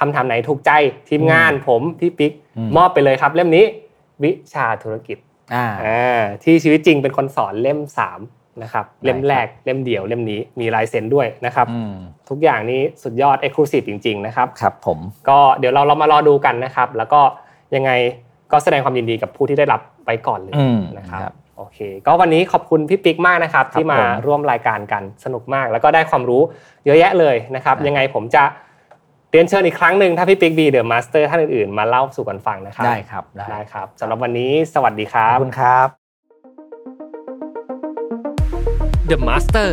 [0.00, 0.70] คำถามไหนถูกใจ
[1.08, 2.32] ทีมงานผมพี่ปิ๊ก
[2.76, 3.64] มอบไปเลยครับ เล่มนี้
[4.22, 5.18] วิชาธุรกิจ
[5.54, 7.78] อ่าอ่าที่ชีวิตจริงเป็นคนสอนเล่ม
[8.20, 11.94] 3นะครับได้เล่มแรกเล่มเดียวเล่มนี้มีลายเซ็นด้วยนะครับอืม
[12.28, 14.98] ทุกอย่างนี้สุดยอด Exclusive จริง ๆ นะครับครับ ผม
[15.28, 17.20] ก็เดี๋ยวเราเรามารอดูกันนะครับ แล้วก็
[17.74, 17.90] ยังไง
[18.52, 26.42] ก็แสดงความยินดีกับผู้ที่ได้รับ ไปก่อนเลยอืมนะครับครับโอเค ก็วันนี้ขอบคุณพี่ปิ๊กมากนะครับ ที่มาผมร่วมรายการกันสนุกมาก แล้วก็ได้ความรู้
[26.86, 28.44] เยอะแยะเลยนะครับครับ ยังไงผมจะ
[29.30, 35.88] เรียนเชิญอีกครั้งหนึ่งถ้าพี่ปิ๊กมี The Master ท่านอื่นๆ มาเล่าสู่กันฟังนะครับได้ครับได้ได้ครับสำหรับวันนี้สวัสดีครับขอบคุณครับ
[39.10, 39.70] The Master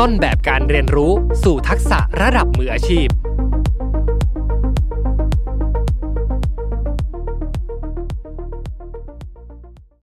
[0.00, 1.12] ต้นแบบการเรียนรู้
[1.44, 3.08] สู่ทักษะระดับมืออาชีพ